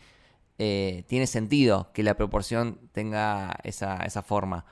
[0.57, 4.67] Eh, tiene sentido que la proporción tenga esa, esa forma.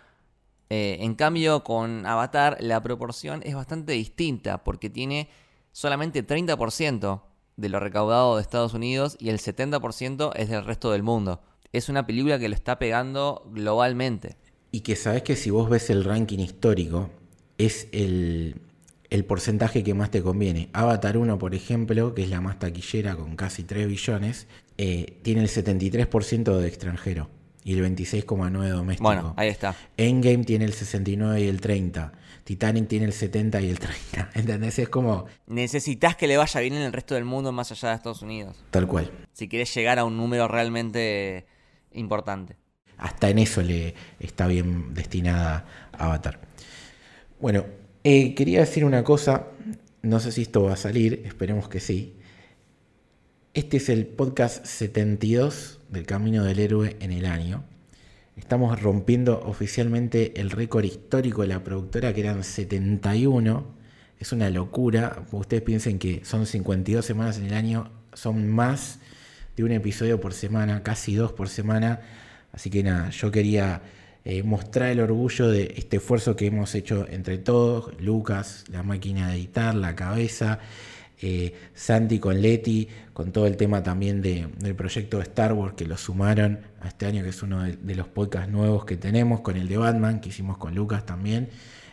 [0.71, 5.29] Eh, en cambio, con Avatar la proporción es bastante distinta porque tiene
[5.73, 7.23] solamente 30%
[7.57, 11.41] de lo recaudado de Estados Unidos y el 70% es del resto del mundo.
[11.73, 14.37] Es una película que lo está pegando globalmente.
[14.71, 17.11] Y que sabes que si vos ves el ranking histórico,
[17.57, 18.61] es el,
[19.27, 20.69] porcentaje que más te conviene.
[20.73, 24.47] Avatar 1, por ejemplo, que es la más taquillera con casi 3 billones,
[24.77, 27.29] eh, tiene el 73% de extranjero
[27.69, 29.05] y el 26,9% doméstico.
[29.05, 29.77] Bueno, ahí está.
[29.99, 32.13] Endgame tiene el 69 y el 30.
[32.45, 34.31] Titanic tiene el 70 y el 30.
[34.35, 34.79] ¿Entendés?
[34.79, 35.27] Es como...
[35.47, 38.57] Necesitas que le vaya bien en el resto del mundo más allá de Estados Unidos.
[38.71, 39.11] Tal cual.
[39.35, 41.47] Si quieres llegar a un número realmente
[41.93, 42.57] importante.
[42.97, 46.41] Hasta en eso le está bien destinada Avatar.
[47.39, 47.67] Bueno,
[48.03, 49.49] eh, quería decir una cosa,
[50.01, 52.18] no sé si esto va a salir, esperemos que sí.
[53.55, 57.65] Este es el podcast 72 del Camino del Héroe en el año.
[58.37, 63.65] Estamos rompiendo oficialmente el récord histórico de la productora, que eran 71.
[64.21, 65.25] Es una locura.
[65.33, 69.01] Ustedes piensen que son 52 semanas en el año, son más
[69.57, 72.03] de un episodio por semana, casi dos por semana.
[72.53, 73.81] Así que nada, yo quería
[74.25, 79.31] eh, mostrar el orgullo de este esfuerzo que hemos hecho entre todos, Lucas, la máquina
[79.31, 80.61] de editar, la cabeza,
[81.21, 85.85] eh, Santi con Leti, con todo el tema también del proyecto de Star Wars que
[85.85, 89.57] lo sumaron a este año, que es uno de, los podcasts nuevos que tenemos, con
[89.57, 91.49] el de Batman, que hicimos con Lucas también,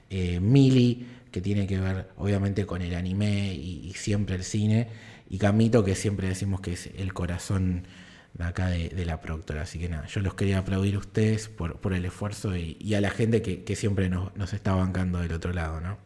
[0.10, 4.88] eh, Mili, que tiene que ver obviamente con el anime y siempre el cine,
[5.30, 7.88] y Camito, que siempre decimos que es el corazón
[8.40, 9.62] acá de, la productora.
[9.64, 13.02] Así que nada, yo los quería aplaudir a ustedes por, por el esfuerzo y, a
[13.02, 15.98] la gente que, siempre nos, nos, está bancando del otro lado, ¿no?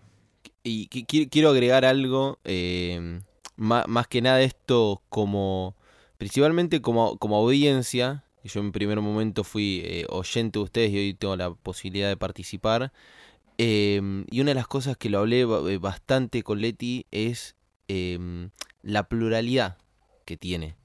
[0.64, 3.22] Y quiero agregar algo, eh,
[3.56, 5.76] más, que nada esto como,
[6.18, 11.14] principalmente como, como audiencia, yo en primer momento fui eh, oyente de ustedes y hoy
[11.14, 12.92] tengo la posibilidad de participar.
[13.58, 17.56] Eh, y una de las cosas que lo hablé bastante con Leti es
[17.88, 19.78] la pluralidad
[20.26, 20.76] que tiene.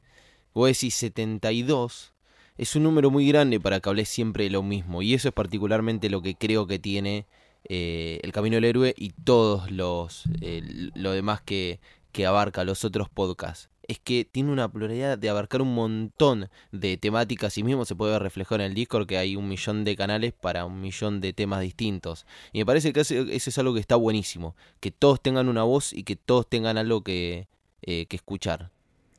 [0.54, 2.14] Vos decís 72,
[2.56, 5.02] es un número muy grande para que hables siempre de lo mismo.
[5.02, 7.26] Y eso es particularmente lo que creo que tiene
[7.68, 11.80] eh, El Camino del Héroe y todos los eh, lo demás que,
[12.12, 13.70] que abarca los otros podcasts.
[13.86, 18.12] Es que tiene una pluralidad de abarcar un montón de temáticas y mismo se puede
[18.12, 21.34] ver reflejado en el Discord que hay un millón de canales para un millón de
[21.34, 22.24] temas distintos.
[22.52, 24.56] Y me parece que eso, es algo que está buenísimo.
[24.80, 27.46] Que todos tengan una voz y que todos tengan algo que,
[27.82, 28.70] eh, que escuchar.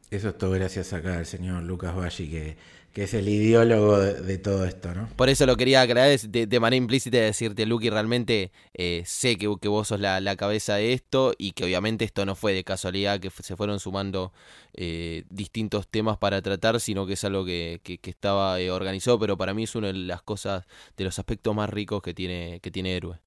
[0.10, 2.58] Eso es todo gracias acá al señor Lucas Valli, que,
[2.96, 5.10] que es el ideólogo de, todo esto, ¿no?
[5.18, 9.54] Por eso lo quería aclarar de, de manera implícita decirte, Lucky, realmente eh, sé que,
[9.60, 13.20] que, vos sos la, cabeza de esto y que obviamente esto no fue de casualidad,
[13.20, 14.32] que se fueron sumando
[14.76, 19.38] eh, distintos temas para tratar, sino que es algo que, que, estaba eh, organizado, pero
[19.38, 20.66] para mí es una de las cosas,
[20.96, 23.20] de los aspectos más ricos que tiene, que tiene Héroe.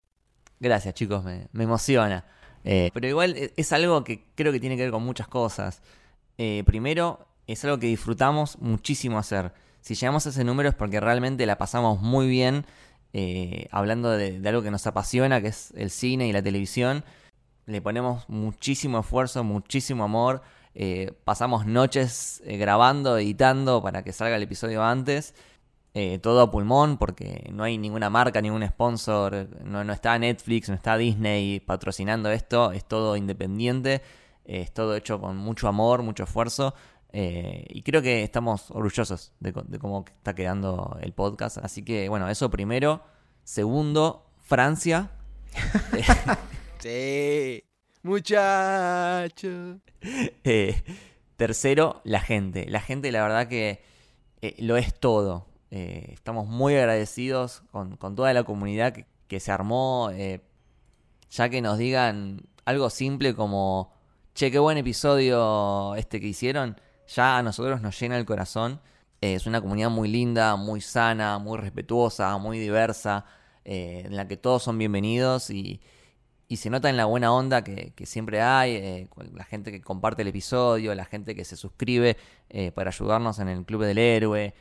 [0.60, 2.24] Gracias, chicos, me, me emociona.
[2.64, 5.82] pero igual es algo que creo que tiene que ver con muchas cosas.
[6.38, 9.52] Eh, primero, es algo que disfrutamos muchísimo hacer.
[9.80, 12.66] Si llegamos a ese número es porque realmente la pasamos muy bien
[13.14, 17.04] eh, hablando de, algo que nos apasiona, que es el cine y la televisión.
[17.66, 20.42] Le ponemos muchísimo esfuerzo, muchísimo amor.
[20.74, 25.34] Eh, pasamos noches grabando, editando para que salga el episodio antes.
[26.22, 30.76] todo a pulmón porque no hay ninguna marca, ningún sponsor, no, no está Netflix, no
[30.76, 34.02] está Disney patrocinando esto, es todo independiente
[34.48, 36.74] es todo hecho con mucho amor, mucho esfuerzo.
[37.12, 41.58] Eh, y creo que estamos orgullosos de, cómo está quedando el podcast.
[41.58, 43.02] Así que, bueno, eso primero.
[43.44, 45.10] Segundo, Francia.
[46.78, 47.64] sí,
[48.02, 49.80] muchacho.
[50.44, 50.80] Eh,
[51.36, 52.66] tercero, la gente.
[52.68, 53.82] La gente, la verdad que
[54.42, 55.48] eh, lo es todo.
[55.70, 60.12] estamos muy agradecidos con, toda la comunidad que, que se armó.
[61.30, 63.92] ya que nos digan algo simple como
[64.38, 68.80] che, qué buen episodio este que hicieron, ya a nosotros nos llena el corazón.
[69.20, 73.24] Eh, es una comunidad muy linda, muy sana, muy respetuosa, muy diversa,
[73.64, 75.80] eh, en la que todos son bienvenidos y,
[76.56, 80.28] se nota en la buena onda que, siempre hay, eh, la gente que comparte el
[80.28, 82.16] episodio, la gente que se suscribe
[82.74, 84.54] para ayudarnos en el Club del Héroe.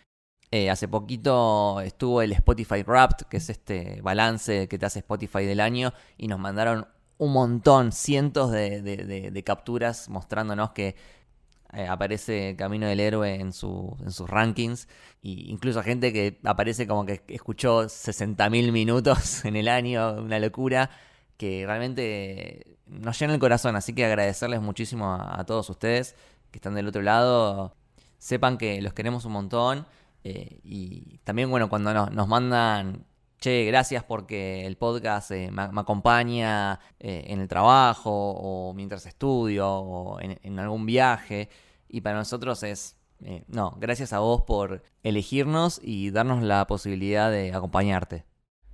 [0.69, 5.61] Hace poquito estuvo el Spotify Wrapped, que es este balance que te hace Spotify del
[5.61, 6.88] año, y nos mandaron
[7.19, 10.95] un montón, cientos de, de- de- de capturas mostrándonos que
[11.73, 14.88] eh, aparece Camino del Héroe en, su, en sus rankings.
[15.22, 20.89] Y incluso gente que aparece como que escuchó 60.000 minutos en el año, una locura,
[21.38, 23.76] que realmente nos llena el corazón.
[23.76, 26.15] Así que agradecerles muchísimo a, a todos ustedes
[26.52, 27.76] que están del otro lado.
[28.18, 29.88] Sepan que los queremos un montón.
[30.23, 33.06] eh, y también, bueno, cuando nos, nos mandan
[33.40, 39.70] che, gracias porque el podcast eh, me, acompaña eh, en el trabajo o mientras estudio
[39.70, 41.50] o en, algún viaje.
[41.90, 47.32] Y para nosotros es, eh, no, gracias a vos por elegirnos y darnos la posibilidad
[47.32, 48.26] de acompañarte.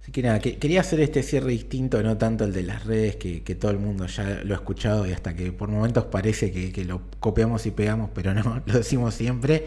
[0.02, 3.16] Así que nada, que- quería hacer este cierre distinto, no tanto el de las redes,
[3.16, 6.84] que, todo el mundo ya lo ha escuchado y hasta que por momentos parece que
[6.84, 9.66] lo copiamos y pegamos, pero no, lo decimos siempre.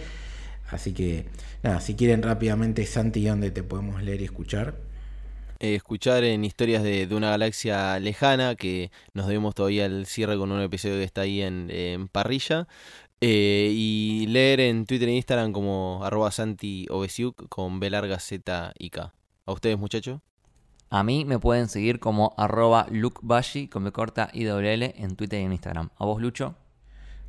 [0.68, 1.26] Así que
[1.62, 4.74] nada, si quieren rápidamente, Santi, ¿dónde te podemos leer y escuchar?
[5.58, 10.36] Eh, escuchar en historias de, de una galaxia lejana, que nos debemos todavía el cierre
[10.36, 12.68] con un episodio que está ahí en, en parrilla.
[13.22, 18.74] Eh, y leer en Twitter e Instagram como arroba Santi Obesiuk con B larga Z
[18.78, 19.14] y K.
[19.46, 20.20] ¿A ustedes, muchachos?
[20.90, 25.16] A mí me pueden seguir como arroba lukebashi con B corta y doble L en
[25.16, 25.88] Twitter y en Instagram.
[25.96, 26.56] ¿A vos, Lucho?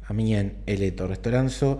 [0.05, 1.79] A mí en L Torres Toranzo,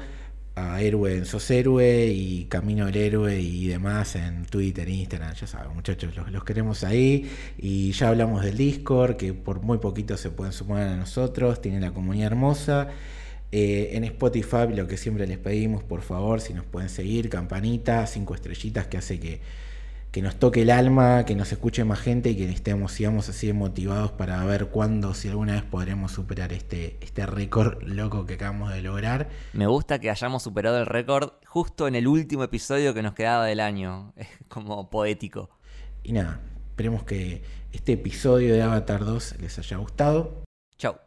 [0.58, 5.46] a Héroe en Sos Héroe y Camino del Héroe y demás en Twitter, Instagram, ya
[5.46, 7.30] saben muchachos, los, queremos ahí
[7.60, 11.82] y ya hablamos del Discord, que por muy poquito se pueden sumar a nosotros, tienen
[11.82, 12.88] la comunidad hermosa.
[13.52, 18.08] Eh, en Spotify lo que siempre les pedimos, por favor, si nos pueden seguir, campanita,
[18.08, 19.40] cinco estrellitas que hace que,
[20.12, 23.52] que nos toque el alma, que nos escuche más gente y que estemos, sigamos así
[23.54, 28.74] motivados para ver cuándo, si alguna vez podremos superar este, este récord loco que acabamos
[28.74, 29.30] de lograr.
[29.54, 33.46] Me gusta que hayamos superado el récord justo en el último episodio que nos quedaba
[33.46, 34.14] del año.
[34.18, 35.50] Es como poético.
[36.04, 36.40] Y nada,
[36.70, 40.44] esperemos que este episodio de Avatar 2 les haya gustado.
[40.78, 40.98] Chau.